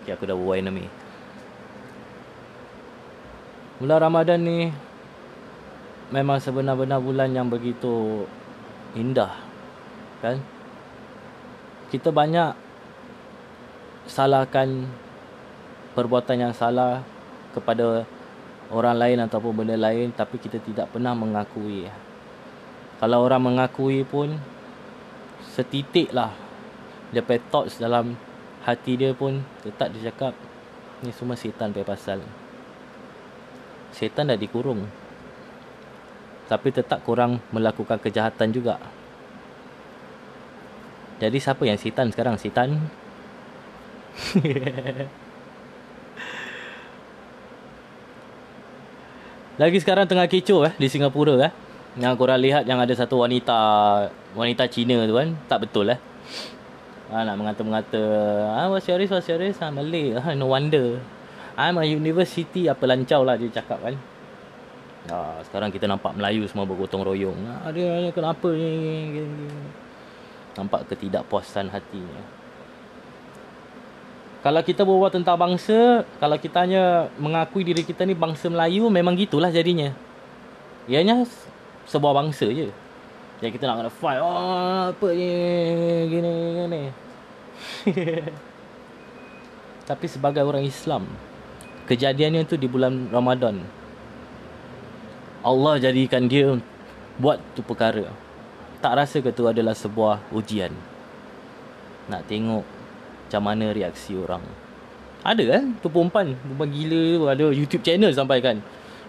okay, 0.08 0.16
aku 0.16 0.24
dah 0.24 0.40
berbual 0.40 0.63
enemy. 0.63 0.88
Bulan 3.84 4.00
Ramadan 4.08 4.40
ni 4.40 4.72
memang 6.16 6.40
sebenar-benar 6.40 7.04
bulan 7.04 7.36
yang 7.36 7.52
begitu 7.52 8.24
indah 8.93 9.34
kan? 10.21 10.38
Kita 11.88 12.12
banyak 12.12 12.52
salahkan 14.08 14.88
perbuatan 15.96 16.48
yang 16.48 16.54
salah 16.56 17.04
kepada 17.52 18.08
orang 18.71 18.96
lain 18.96 19.19
ataupun 19.23 19.63
benda 19.63 19.79
lain 19.79 20.12
tapi 20.12 20.40
kita 20.40 20.60
tidak 20.60 20.92
pernah 20.92 21.15
mengakui 21.15 21.88
kalau 22.98 23.21
orang 23.21 23.54
mengakui 23.54 24.02
pun 24.02 24.42
setitik 25.54 26.10
lah 26.10 26.33
dia 27.13 27.21
thoughts 27.21 27.77
dalam 27.77 28.17
hati 28.65 28.98
dia 28.98 29.13
pun 29.13 29.46
tetap 29.62 29.94
dia 29.94 30.10
cakap 30.10 30.33
ni 31.06 31.13
semua 31.13 31.38
setan 31.38 31.71
pasal. 31.71 32.25
Setan 33.94 34.33
dah 34.33 34.35
dikurung 34.35 34.90
tapi 36.48 36.71
tetap 36.71 37.04
kurang 37.04 37.43
melakukan 37.52 38.00
kejahatan 38.00 38.56
juga 38.56 38.79
Jadi 41.17 41.37
siapa 41.41 41.65
yang 41.65 41.81
setan 41.81 42.13
sekarang? 42.13 42.37
Setan? 42.37 42.77
Lagi 49.58 49.81
sekarang 49.81 50.06
tengah 50.06 50.29
kecoh 50.29 50.69
eh 50.69 50.73
di 50.77 50.85
Singapura 50.85 51.50
eh. 51.50 51.52
Yang 51.98 52.13
korang 52.21 52.37
lihat 52.37 52.69
yang 52.69 52.77
ada 52.77 52.93
satu 52.93 53.25
wanita 53.25 53.58
wanita 54.37 54.69
Cina 54.69 55.02
tu 55.10 55.17
kan, 55.17 55.33
tak 55.50 55.65
betul 55.65 55.89
eh. 55.89 55.98
Ha, 57.10 57.25
nak 57.25 57.41
mengata-mengata, 57.41 57.98
ah 58.54 58.69
what's 58.69 58.85
your 58.85 59.02
race, 59.02 59.10
what's 59.10 59.25
your 59.25 59.41
race? 59.41 59.58
Ah, 59.58 59.73
Malay. 59.73 60.13
Ah, 60.13 60.37
no 60.37 60.54
wonder. 60.54 61.02
I'm 61.58 61.81
a 61.81 61.89
university 61.89 62.69
apa 62.69 62.85
lancau 62.85 63.25
lah 63.25 63.33
dia 63.33 63.50
cakap 63.50 63.81
kan. 63.81 63.98
Ha, 65.08 65.40
sekarang 65.48 65.72
kita 65.72 65.88
nampak 65.88 66.16
Melayu 66.16 66.44
semua 66.52 66.68
bergotong 66.68 67.04
royong. 67.04 67.38
Ha, 67.48 67.72
dia 67.72 68.12
kenapa 68.12 68.52
ni? 68.52 69.24
Nampak 70.58 70.90
ketidakpuasan 70.92 71.72
hatinya 71.72 72.38
kalau 74.48 74.64
kita 74.64 74.88
berbual 74.88 75.12
tentang 75.12 75.36
bangsa, 75.36 76.08
kalau 76.24 76.40
kita 76.40 76.64
hanya 76.64 77.12
mengakui 77.20 77.68
diri 77.68 77.84
kita 77.84 78.08
ni 78.08 78.16
bangsa 78.16 78.48
Melayu, 78.48 78.88
memang 78.88 79.12
gitulah 79.18 79.52
jadinya. 79.52 79.92
Ianya 80.88 81.28
sebuah 81.84 82.16
bangsa 82.16 82.48
je. 82.48 82.72
Jadi 83.44 83.52
kita 83.52 83.68
nak 83.68 83.84
kena 83.84 83.92
fight. 83.92 84.24
Oh, 84.24 84.94
apa 84.94 85.08
ni? 85.12 85.32
Gini, 86.08 86.34
gini. 86.64 86.82
Tapi 89.90 90.06
sebagai 90.08 90.48
orang 90.48 90.64
Islam, 90.64 91.04
kejadiannya 91.92 92.48
tu 92.48 92.56
di 92.56 92.72
bulan 92.72 93.12
Ramadan. 93.12 93.60
Allah 95.48 95.79
jadikan 95.79 96.27
dia 96.27 96.60
buat 97.23 97.39
tu 97.56 97.63
perkara. 97.63 98.12
Tak 98.83 98.93
rasa 99.00 99.23
ke 99.23 99.31
tu 99.31 99.48
adalah 99.48 99.71
sebuah 99.71 100.27
ujian. 100.35 100.75
Nak 102.12 102.27
tengok 102.27 102.67
macam 103.23 103.41
mana 103.48 103.71
reaksi 103.71 104.19
orang. 104.19 104.43
Ada 105.23 105.43
kan 105.48 105.63
tu 105.79 105.87
perempuan 105.87 106.35
perempuan 106.35 106.69
gila 106.71 107.02
tu 107.15 107.23
ada 107.31 107.45
YouTube 107.56 107.83
channel 107.87 108.12
sampai 108.12 108.43
kan. 108.43 108.60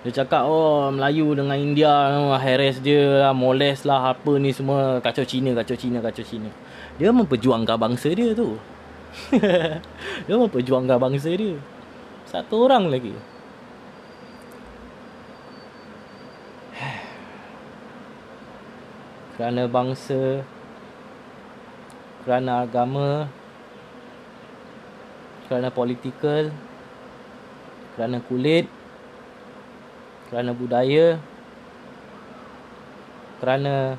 Dia 0.07 0.23
cakap 0.23 0.47
oh 0.47 0.95
Melayu 0.95 1.35
dengan 1.35 1.59
India 1.59 1.91
harass 2.39 2.79
dia 2.79 3.27
lah 3.27 3.35
molest 3.35 3.83
lah 3.83 4.15
apa 4.15 4.39
ni 4.39 4.55
semua 4.55 5.03
kacau 5.03 5.27
Cina 5.27 5.51
kacau 5.59 5.75
Cina 5.75 5.99
kacau 5.99 6.23
Cina. 6.23 6.55
Dia 7.03 7.11
memperjuangkan 7.11 7.75
bangsa 7.75 8.15
dia 8.15 8.31
tu. 8.31 8.55
Dia 10.29 10.37
memperjuangkan 10.37 11.01
bangsa 11.01 11.33
dia. 11.33 11.57
Satu 12.29 12.69
orang 12.69 12.93
lagi 12.93 13.17
kerana 19.39 19.71
bangsa 19.71 20.43
kerana 22.27 22.67
agama 22.67 23.31
kerana 25.47 25.71
politikal 25.71 26.51
kerana 27.95 28.19
kulit 28.27 28.67
kerana 30.29 30.51
budaya 30.53 31.23
kerana 33.39 33.95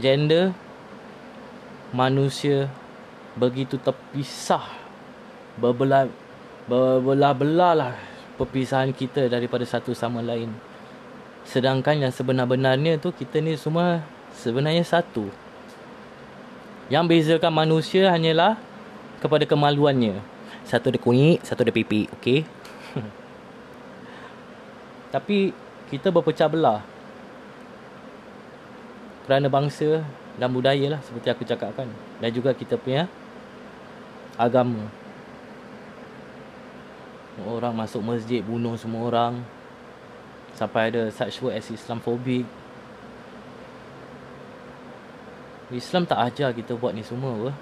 gender 0.00 0.56
manusia 1.92 2.72
begitu 3.36 3.76
terpisah 3.78 4.64
berbelah 5.60 6.08
berbelah-belah 6.66 7.72
lah 7.76 7.94
perpisahan 8.38 8.94
kita 8.94 9.26
daripada 9.26 9.66
satu 9.66 9.90
sama 9.96 10.22
lain. 10.22 10.54
Sedangkan 11.42 11.98
yang 11.98 12.12
sebenar-benarnya 12.14 13.02
tu 13.02 13.10
kita 13.10 13.42
ni 13.42 13.58
semua 13.58 14.04
sebenarnya 14.38 14.86
satu 14.86 15.26
yang 16.88 17.04
bezakan 17.04 17.52
manusia 17.52 18.08
hanyalah 18.08 18.56
kepada 19.18 19.44
kemaluannya 19.44 20.38
satu 20.68 20.92
ada 20.92 21.00
kunyit, 21.00 21.40
satu 21.48 21.64
ada 21.64 21.72
pipi, 21.72 22.12
okey. 22.20 22.44
Tapi 25.16 25.56
kita 25.88 26.12
berpecah 26.12 26.44
belah. 26.44 26.84
Kerana 29.24 29.48
bangsa 29.48 30.04
dan 30.36 30.52
budaya 30.52 30.92
lah 30.92 31.00
seperti 31.00 31.32
aku 31.32 31.48
cakapkan 31.48 31.88
dan 32.20 32.30
juga 32.36 32.52
kita 32.52 32.76
punya 32.76 33.08
agama. 34.36 34.92
Orang 37.48 37.72
masuk 37.72 38.04
masjid 38.04 38.44
bunuh 38.44 38.76
semua 38.76 39.08
orang. 39.08 39.34
Sampai 40.52 40.92
ada 40.92 41.08
such 41.08 41.40
word 41.40 41.56
as 41.56 41.72
Islamophobic. 41.72 42.44
Islam 45.68 46.08
tak 46.08 46.32
ajar 46.32 46.56
kita 46.56 46.72
buat 46.80 46.96
ni 46.96 47.04
semua 47.04 47.36
apa. 47.36 47.52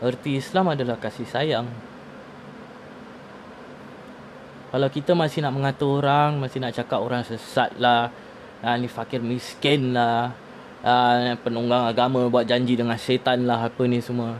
Erti 0.00 0.40
Islam 0.40 0.72
adalah 0.72 0.96
kasih 0.96 1.28
sayang. 1.28 1.68
Kalau 4.68 4.88
kita 4.92 5.12
masih 5.16 5.44
nak 5.44 5.56
mengatur 5.56 6.04
orang, 6.04 6.40
masih 6.40 6.60
nak 6.60 6.76
cakap 6.76 7.00
orang 7.00 7.24
sesat 7.24 7.72
lah, 7.80 8.12
ah, 8.60 8.76
ni 8.76 8.88
fakir 8.88 9.20
miskin 9.20 9.96
lah, 9.96 10.32
ah, 10.84 11.36
penunggang 11.40 11.88
agama 11.88 12.28
buat 12.28 12.44
janji 12.44 12.76
dengan 12.76 12.96
syaitan 13.00 13.48
lah, 13.48 13.64
apa 13.64 13.82
ni 13.88 14.00
semua. 14.04 14.36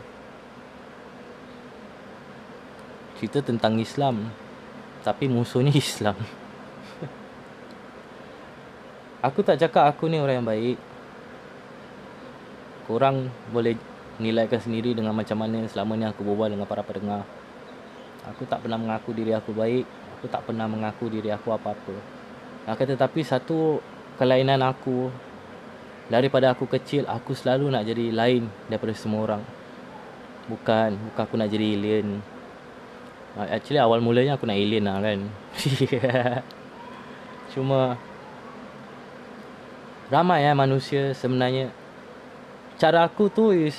Cerita 3.17 3.41
tentang 3.41 3.77
Islam, 3.81 4.29
tapi 5.01 5.25
musuhnya 5.29 5.73
Islam. 5.85 6.15
aku 9.19 9.41
tak 9.41 9.59
cakap 9.59 9.89
aku 9.91 10.07
ni 10.07 10.21
orang 10.21 10.41
yang 10.41 10.47
baik. 10.47 10.88
Korang 12.89 13.29
boleh 13.53 13.77
nilaikan 14.17 14.57
sendiri 14.57 14.97
dengan 14.97 15.13
macam 15.13 15.37
mana 15.37 15.69
selama 15.69 15.93
ni 15.93 16.09
aku 16.09 16.25
berbual 16.25 16.49
dengan 16.49 16.65
para 16.65 16.81
pendengar. 16.81 17.21
Aku 18.33 18.49
tak 18.49 18.65
pernah 18.65 18.81
mengaku 18.81 19.13
diri 19.13 19.37
aku 19.37 19.53
baik. 19.53 19.85
Aku 20.17 20.25
tak 20.25 20.41
pernah 20.49 20.65
mengaku 20.65 21.05
diri 21.05 21.29
aku 21.29 21.53
apa-apa. 21.53 21.93
Akan 22.65 22.89
tetapi 22.89 23.21
satu 23.21 23.77
kelainan 24.17 24.65
aku 24.65 25.13
daripada 26.09 26.49
aku 26.51 26.65
kecil 26.65 27.05
aku 27.05 27.37
selalu 27.37 27.69
nak 27.69 27.85
jadi 27.85 28.09
lain 28.09 28.49
daripada 28.65 28.97
semua 28.97 29.21
orang. 29.29 29.43
Bukan, 30.49 30.97
bukan 31.13 31.23
aku 31.23 31.35
nak 31.37 31.53
jadi 31.53 31.77
alien. 31.77 32.25
Actually 33.37 33.79
awal 33.79 34.01
mulanya 34.01 34.35
aku 34.35 34.49
nak 34.49 34.57
alien 34.57 34.89
lah 34.89 34.97
kan. 34.97 35.19
Cuma 37.53 37.95
ramai 40.09 40.41
ya 40.41 40.57
manusia 40.57 41.13
sebenarnya 41.13 41.69
cara 42.79 43.03
aku 43.03 43.27
tu 43.27 43.51
is 43.51 43.75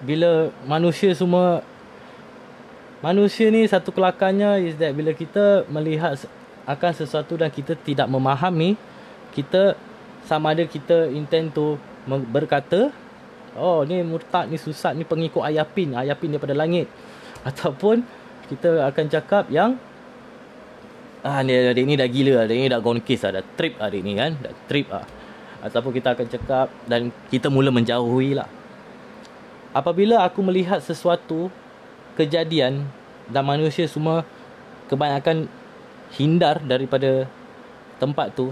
bila 0.00 0.48
manusia 0.64 1.12
semua 1.12 1.60
manusia 3.04 3.52
ni 3.52 3.68
satu 3.68 3.92
kelakarnya 3.92 4.56
is 4.64 4.74
that 4.80 4.96
bila 4.96 5.12
kita 5.12 5.68
melihat 5.68 6.16
akan 6.64 6.92
sesuatu 6.96 7.36
dan 7.36 7.52
kita 7.52 7.76
tidak 7.76 8.08
memahami 8.08 8.74
kita 9.36 9.76
sama 10.26 10.56
ada 10.56 10.64
kita 10.64 11.12
intend 11.12 11.52
to 11.52 11.76
berkata 12.32 12.90
oh 13.54 13.84
ni 13.84 14.00
murtad 14.00 14.48
ni 14.48 14.56
susah 14.56 14.96
ni 14.96 15.04
pengikut 15.04 15.44
ayapin 15.44 15.94
ayapin 15.96 16.32
daripada 16.32 16.56
langit. 16.56 16.88
Ataupun 17.48 18.02
kita 18.50 18.88
akan 18.90 19.04
cakap 19.06 19.46
yang 19.52 19.78
ah 21.22 21.42
ni 21.42 21.54
adik 21.54 21.84
ni 21.86 21.94
dah 21.98 22.06
gila 22.06 22.46
adik 22.46 22.56
ni 22.58 22.66
dah 22.70 22.78
gone 22.78 23.02
case 23.02 23.26
dah, 23.26 23.42
dah 23.42 23.44
trip 23.58 23.78
adik 23.82 24.02
ni 24.02 24.14
kan 24.14 24.38
dah 24.38 24.54
trip 24.70 24.86
ah 24.94 25.02
ataupun 25.64 25.92
kita 25.94 26.12
akan 26.12 26.26
cakap 26.28 26.66
dan 26.84 27.14
kita 27.32 27.48
mula 27.48 27.72
menjauhi 27.72 28.36
lah 28.36 28.48
apabila 29.76 30.24
aku 30.24 30.40
melihat 30.40 30.80
sesuatu 30.80 31.52
kejadian 32.16 32.88
dan 33.28 33.44
manusia 33.44 33.84
semua 33.84 34.24
kebanyakan 34.88 35.44
hindar 36.16 36.64
daripada 36.64 37.28
tempat 38.00 38.32
tu 38.32 38.48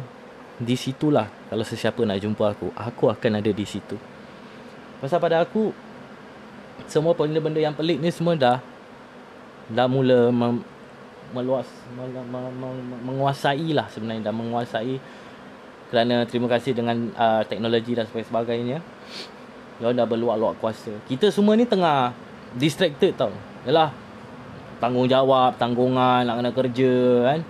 di 0.61 0.77
situlah 0.77 1.33
kalau 1.49 1.65
sesiapa 1.65 2.05
nak 2.05 2.21
jumpa 2.21 2.45
aku 2.53 2.69
aku 2.77 3.09
akan 3.09 3.41
ada 3.41 3.51
di 3.51 3.65
situ. 3.65 3.97
Pasal 5.01 5.19
pada 5.19 5.41
aku 5.41 5.73
semua 6.85 7.17
benda-benda 7.17 7.59
yang 7.59 7.73
pelik 7.73 7.99
ni 8.05 8.13
semua 8.13 8.37
dah 8.37 8.59
dah 9.73 9.89
mula 9.89 10.29
mem, 10.29 10.61
meluas 11.33 11.67
menguasai 13.01 13.73
lah 13.73 13.89
sebenarnya 13.89 14.29
dah 14.29 14.35
menguasai 14.35 15.01
kerana 15.95 16.27
terima 16.27 16.51
kasih 16.51 16.75
dengan 16.75 17.15
uh, 17.15 17.47
teknologi 17.47 17.95
dan 17.95 18.11
sebagainya 18.11 18.83
dia 19.79 19.91
dah 19.95 20.07
berluak-luak 20.07 20.59
kuasa. 20.59 20.91
Kita 21.07 21.31
semua 21.31 21.55
ni 21.55 21.67
tengah 21.67 22.11
distracted 22.59 23.15
tau. 23.15 23.31
Yalah. 23.63 23.95
Tanggungjawab, 24.83 25.55
tanggungan, 25.55 26.27
nak 26.27 26.35
kena 26.43 26.51
kerja 26.51 26.95
kan. 27.31 27.41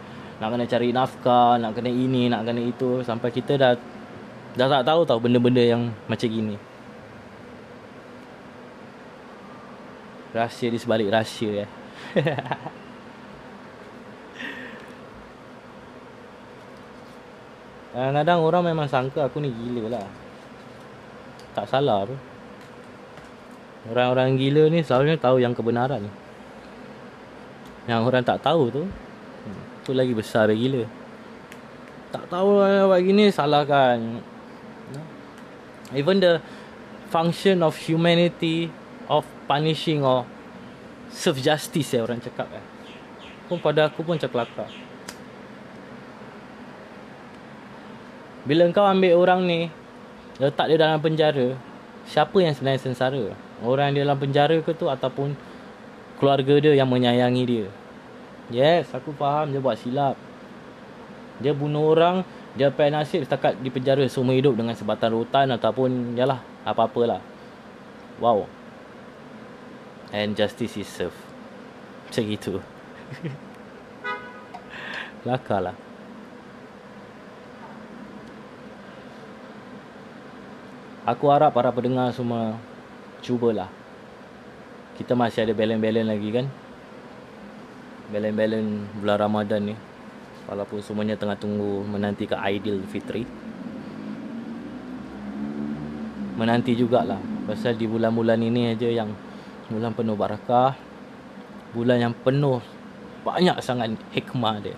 Nak 0.45 0.49
kena 0.53 0.65
cari 0.69 0.89
nafkah, 0.93 1.57
nak 1.57 1.73
kena 1.73 1.89
ini, 1.89 2.29
nak 2.29 2.45
kena 2.45 2.61
itu 2.61 3.01
sampai 3.01 3.33
kita 3.33 3.57
dah 3.57 3.73
dah 4.55 4.69
tak 4.69 4.85
tahu 4.87 5.01
tau 5.09 5.19
benda-benda 5.19 5.65
yang 5.65 5.89
macam 6.05 6.29
gini. 6.29 6.57
Rahsia 10.37 10.69
di 10.69 10.77
sebalik 10.77 11.09
rahsia 11.09 11.65
eh. 11.65 11.69
Kadang-kadang 17.95 18.43
orang 18.43 18.63
memang 18.75 18.91
sangka 18.91 19.31
aku 19.31 19.39
ni 19.39 19.55
gila 19.55 19.87
lah 19.87 20.03
Tak 21.55 21.71
salah 21.71 22.03
apa. 22.03 22.19
Orang-orang 23.87 24.35
gila 24.35 24.67
ni 24.67 24.83
selalunya 24.83 25.15
tahu 25.15 25.39
yang 25.39 25.55
kebenaran. 25.55 26.11
Yang 27.87 28.01
orang 28.03 28.25
tak 28.27 28.43
tahu 28.43 28.73
tu, 28.75 28.83
hmm, 28.83 29.63
tu 29.87 29.95
lagi 29.95 30.11
besar 30.11 30.51
lagi 30.51 30.67
gila. 30.67 30.83
Tak 32.11 32.27
tahu 32.27 32.59
lah 32.59 32.91
buat 32.91 32.99
gini, 33.05 33.31
salahkan. 33.31 34.19
Even 35.95 36.19
the 36.19 36.43
function 37.15 37.63
of 37.63 37.79
humanity, 37.79 38.75
of 39.07 39.23
punishing 39.47 40.03
or 40.03 40.27
serve 41.13 41.39
justice 41.39 41.95
ya 41.95 42.03
orang 42.03 42.19
cakap 42.19 42.51
eh. 42.51 42.65
Pun 43.47 43.61
pada 43.63 43.87
aku 43.87 44.03
pun 44.03 44.19
cakap 44.19 44.49
Bila 48.45 48.69
kau 48.77 48.85
ambil 48.85 49.17
orang 49.17 49.41
ni, 49.49 49.61
letak 50.37 50.69
dia 50.69 50.77
dalam 50.77 51.01
penjara, 51.01 51.57
siapa 52.05 52.37
yang 52.45 52.53
sebenarnya 52.53 52.85
sengsara? 52.85 53.33
Orang 53.65 53.97
yang 53.97 54.05
dalam 54.05 54.21
penjara 54.21 54.61
ke 54.61 54.77
tu 54.77 54.93
ataupun 54.93 55.33
keluarga 56.21 56.61
dia 56.61 56.77
yang 56.77 56.93
menyayangi 56.93 57.45
dia. 57.49 57.67
Yes, 58.53 58.93
aku 58.93 59.17
faham 59.17 59.49
dia 59.49 59.65
buat 59.65 59.81
silap. 59.81 60.21
Dia 61.41 61.57
bunuh 61.57 61.89
orang, 61.89 62.21
dia 62.53 62.69
pay 62.69 62.93
nasib 62.93 63.25
setakat 63.25 63.57
di 63.65 63.73
penjara 63.73 64.05
seumur 64.13 64.37
hidup 64.37 64.61
dengan 64.61 64.77
sebatan 64.77 65.17
rotan 65.17 65.49
ataupun 65.57 66.13
yalah, 66.13 66.45
apa-apalah. 66.69 67.25
Wow. 68.21 68.45
And 70.13 70.37
justice 70.37 70.77
is 70.77 70.87
served. 70.87 71.17
Macam 72.07 72.25
itu. 72.29 72.55
Lakar 75.25 75.61
lah. 75.73 75.77
Aku 81.05 81.29
harap 81.29 81.53
para 81.53 81.69
pendengar 81.69 82.09
semua 82.17 82.57
cubalah. 83.21 83.69
Kita 84.97 85.13
masih 85.13 85.45
ada 85.45 85.53
balance-balance 85.53 86.09
lagi 86.09 86.29
kan? 86.33 86.47
Balance-balance 88.09 88.89
bulan 88.97 89.17
Ramadan 89.21 89.61
ni. 89.69 89.77
Walaupun 90.49 90.81
semuanya 90.81 91.13
tengah 91.21 91.37
tunggu 91.37 91.85
menanti 91.85 92.25
ke 92.25 92.33
Aidil 92.33 92.81
Fitri. 92.89 93.29
Menanti 96.41 96.73
jugalah. 96.73 97.21
Pasal 97.45 97.77
di 97.77 97.85
bulan-bulan 97.85 98.41
ini 98.41 98.73
aja 98.73 98.89
yang 98.89 99.13
bulan 99.69 99.93
penuh 99.93 100.17
barakah. 100.17 100.73
Bulan 101.77 102.01
yang 102.01 102.17
penuh 102.17 102.65
banyak 103.29 103.61
sangat 103.61 103.93
hikmah 104.17 104.57
dia. 104.65 104.77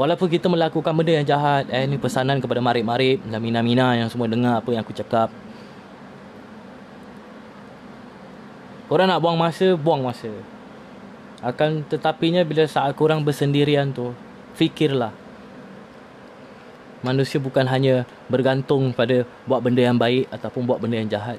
Walaupun 0.00 0.32
kita 0.32 0.48
melakukan 0.48 0.96
benda 0.96 1.20
yang 1.20 1.28
jahat 1.28 1.68
eh 1.68 1.84
ni 1.84 2.00
pesanan 2.00 2.40
kepada 2.40 2.64
marip-marip 2.64 3.20
dan 3.28 3.36
mina-mina 3.44 4.00
yang 4.00 4.08
semua 4.08 4.24
dengar 4.24 4.64
apa 4.64 4.72
yang 4.72 4.80
aku 4.80 4.96
cakap 4.96 5.28
Korang 8.90 9.06
nak 9.06 9.22
buang 9.22 9.38
masa, 9.38 9.78
buang 9.78 10.02
masa. 10.02 10.34
Akan 11.46 11.86
tetapinya 11.86 12.42
bila 12.42 12.66
saat 12.66 12.90
korang 12.98 13.22
bersendirian 13.22 13.94
tu, 13.94 14.10
fikirlah. 14.58 15.14
Manusia 17.06 17.38
bukan 17.38 17.64
hanya 17.70 18.02
bergantung 18.26 18.90
pada 18.90 19.22
buat 19.46 19.62
benda 19.62 19.86
yang 19.86 19.94
baik 19.94 20.26
ataupun 20.34 20.66
buat 20.66 20.82
benda 20.82 20.98
yang 20.98 21.06
jahat. 21.06 21.38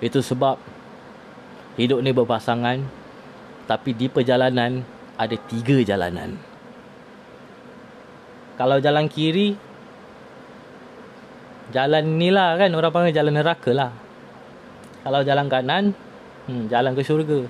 Itu 0.00 0.24
sebab 0.24 0.56
hidup 1.76 2.00
ni 2.00 2.16
berpasangan 2.16 2.80
tapi 3.68 3.92
di 3.92 4.08
perjalanan 4.08 4.82
ada 5.20 5.36
tiga 5.36 5.84
jalanan. 5.84 6.34
Kalau 8.54 8.78
jalan 8.78 9.06
kiri, 9.06 9.54
jalan 11.76 12.04
ni 12.18 12.32
lah 12.32 12.56
kan 12.58 12.72
orang 12.72 12.90
panggil 12.90 13.14
jalan 13.14 13.34
neraka 13.36 13.70
lah. 13.76 14.03
Kalau 15.04 15.20
jalan 15.20 15.46
kanan 15.52 15.84
hmm, 16.48 16.72
Jalan 16.72 16.96
ke 16.96 17.04
syurga. 17.04 17.44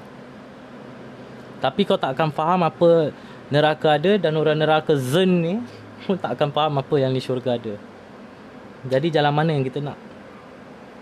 Tapi 1.62 1.80
kau 1.86 1.96
tak 1.96 2.18
akan 2.18 2.34
faham 2.34 2.60
apa 2.66 3.14
Neraka 3.48 3.94
ada 3.94 4.18
Dan 4.18 4.34
orang 4.34 4.58
neraka 4.58 4.98
zen 4.98 5.30
ni 5.40 5.54
Pun 6.04 6.18
tak 6.18 6.36
akan 6.36 6.50
faham 6.50 6.74
apa 6.82 6.94
yang 7.00 7.14
di 7.14 7.22
syurga 7.22 7.56
ada. 7.56 7.80
Jadi 8.84 9.08
jalan 9.08 9.32
mana 9.32 9.56
yang 9.56 9.64
kita 9.64 9.80
nak? 9.80 9.96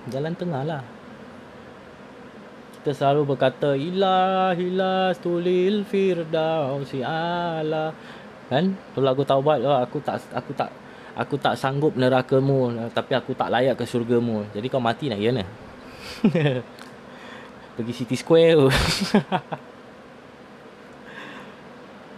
Jalan 0.06 0.38
tengah 0.38 0.62
lah. 0.62 0.82
Kita 2.78 2.94
selalu 2.94 3.34
berkata 3.34 3.74
Ilah 3.74 4.54
ilah 4.54 5.10
stulil 5.16 5.82
firdausi 5.82 7.02
ala 7.02 7.90
Kan? 8.46 8.78
Tu 8.94 9.00
lagu 9.02 9.26
taubat 9.26 9.58
oh, 9.66 9.82
Aku 9.82 9.98
tak 9.98 10.22
Aku 10.30 10.54
tak 10.54 10.70
Aku 11.12 11.36
tak 11.36 11.60
sanggup 11.60 11.92
nerakamu. 11.92 12.88
Tapi 12.88 13.12
aku 13.12 13.36
tak 13.36 13.52
layak 13.52 13.76
ke 13.76 13.84
syurgamu. 13.84 14.48
Jadi 14.56 14.66
kau 14.72 14.80
mati 14.80 15.12
nak 15.12 15.20
ya 15.20 15.28
ni 15.28 15.44
Pergi 17.76 17.92
City 17.92 18.14
Square 18.14 18.54
tu. 18.60 18.68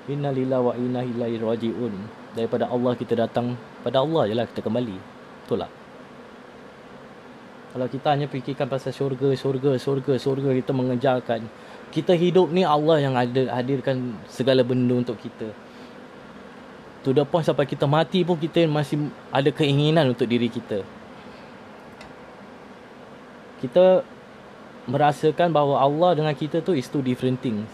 inna 0.05 0.29
lillahi 0.29 0.61
wa 0.61 0.75
inna 0.77 1.01
ilaihi 1.01 1.41
rajiun. 1.41 1.95
Daripada 2.37 2.69
Allah 2.69 2.93
kita 2.99 3.17
datang, 3.17 3.57
pada 3.81 4.05
Allah 4.05 4.29
je 4.29 4.35
lah 4.37 4.45
kita 4.45 4.61
kembali. 4.61 4.97
Betul 5.45 5.65
tak? 5.65 5.73
Kalau 7.75 7.87
kita 7.91 8.07
hanya 8.15 8.27
fikirkan 8.31 8.69
pasal 8.71 8.93
syurga, 8.95 9.33
syurga, 9.35 9.75
syurga, 9.81 10.15
syurga, 10.21 10.51
kita 10.55 10.71
mengejarkan. 10.71 11.41
Kita 11.91 12.13
hidup 12.15 12.53
ni 12.53 12.63
Allah 12.63 13.03
yang 13.03 13.15
ada 13.17 13.51
hadirkan 13.55 14.15
segala 14.31 14.63
benda 14.63 14.95
untuk 14.95 15.19
kita. 15.19 15.51
To 17.03 17.11
the 17.11 17.25
point 17.25 17.45
sampai 17.45 17.67
kita 17.67 17.89
mati 17.89 18.23
pun 18.23 18.39
kita 18.39 18.65
masih 18.69 19.11
ada 19.33 19.51
keinginan 19.51 20.13
untuk 20.13 20.29
diri 20.29 20.49
kita 20.49 20.85
kita 23.65 24.05
merasakan 24.85 25.49
bahawa 25.49 25.81
Allah 25.81 26.13
dengan 26.13 26.37
kita 26.37 26.61
tu 26.61 26.77
is 26.77 26.85
two 26.85 27.01
different 27.01 27.41
things. 27.41 27.65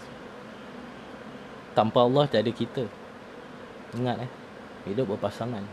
Tanpa 1.75 2.07
Allah 2.07 2.31
tak 2.31 2.47
ada 2.47 2.51
kita. 2.55 2.87
Ingat 3.99 4.23
eh. 4.23 4.31
Hidup 4.87 5.11
berpasangan. 5.11 5.67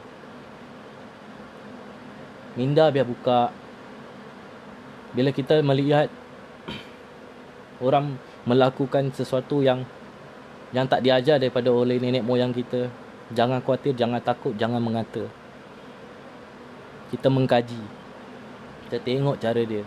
Minda 2.59 2.91
biar 2.91 3.07
buka. 3.07 3.55
Bila 5.15 5.31
kita 5.31 5.63
melihat 5.63 6.11
orang 7.87 8.19
melakukan 8.43 9.15
sesuatu 9.15 9.63
yang 9.63 9.87
yang 10.75 10.91
tak 10.91 11.07
diajar 11.07 11.39
daripada 11.39 11.71
oleh 11.71 12.03
nenek 12.03 12.27
moyang 12.27 12.51
kita, 12.51 12.91
jangan 13.31 13.63
khawatir, 13.63 13.95
jangan 13.95 14.19
takut, 14.19 14.53
jangan 14.59 14.83
mengata. 14.83 15.31
Kita 17.15 17.31
mengkaji. 17.31 17.81
Kita 18.85 18.99
tengok 19.01 19.39
cara 19.39 19.63
dia. 19.63 19.87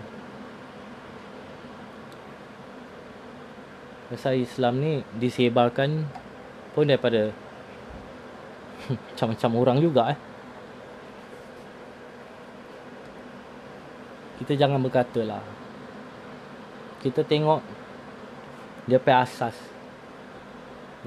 Pasal 4.11 4.43
Islam 4.43 4.83
ni 4.83 4.93
disebarkan 5.15 6.03
pun 6.75 6.83
daripada 6.83 7.31
macam-macam 9.15 9.51
orang 9.55 9.77
juga 9.79 10.03
eh. 10.11 10.19
Kita 14.43 14.59
jangan 14.59 14.83
berkata 14.83 15.23
lah. 15.23 15.39
Kita 16.99 17.23
tengok 17.23 17.63
dia 18.91 18.99
pe 18.99 19.15
asas. 19.15 19.55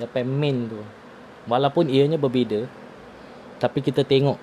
Dia 0.00 0.08
pe 0.08 0.24
main 0.24 0.64
tu. 0.64 0.80
Walaupun 1.44 1.92
ianya 1.92 2.16
berbeza 2.16 2.64
tapi 3.64 3.78
kita 3.80 4.02
tengok 4.02 4.38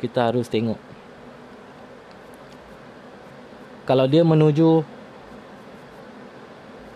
kita 0.00 0.32
harus 0.32 0.48
tengok 0.48 0.80
kalau 3.84 4.08
dia 4.08 4.24
menuju 4.24 4.82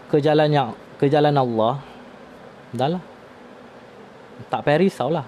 ke 0.09 0.19
jalan 0.19 0.49
yang 0.49 0.71
ke 0.97 1.07
jalan 1.07 1.37
Allah 1.37 1.81
dah 2.73 2.89
lah. 2.97 3.03
Tak 4.49 4.65
payah 4.65 4.81
risau 4.81 5.09
lah. 5.13 5.27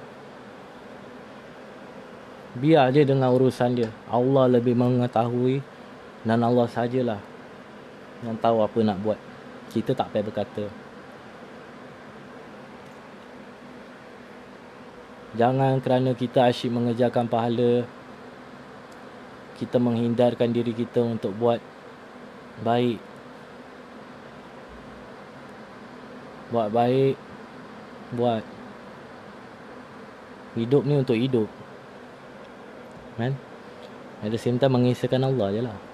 Biar 2.58 2.90
je 2.90 3.06
dengan 3.06 3.30
urusan 3.30 3.78
dia. 3.78 3.90
Allah 4.10 4.50
lebih 4.50 4.74
mengetahui 4.74 5.62
dan 6.26 6.42
Allah 6.42 6.66
sajalah 6.66 7.20
yang 8.26 8.36
tahu 8.40 8.64
apa 8.64 8.78
nak 8.82 8.98
buat. 9.00 9.18
Kita 9.70 9.94
tak 9.94 10.10
payah 10.10 10.26
berkata. 10.26 10.64
Jangan 15.38 15.78
kerana 15.78 16.10
kita 16.18 16.50
asyik 16.50 16.74
mengejarkan 16.74 17.30
pahala 17.30 17.86
kita 19.60 19.76
menghindarkan 19.76 20.56
diri 20.56 20.72
kita 20.72 21.04
untuk 21.04 21.36
buat 21.36 21.60
baik 22.64 22.96
buat 26.50 26.68
baik 26.70 27.14
buat 28.14 28.42
hidup 30.58 30.82
ni 30.82 30.94
untuk 30.98 31.14
hidup. 31.14 31.48
Kan? 33.14 33.38
At 34.20 34.34
the 34.34 34.40
same 34.40 34.58
time 34.58 34.76
mengisahkan 34.76 35.22
Allah 35.22 35.48
je 35.54 35.62
lah 35.64 35.89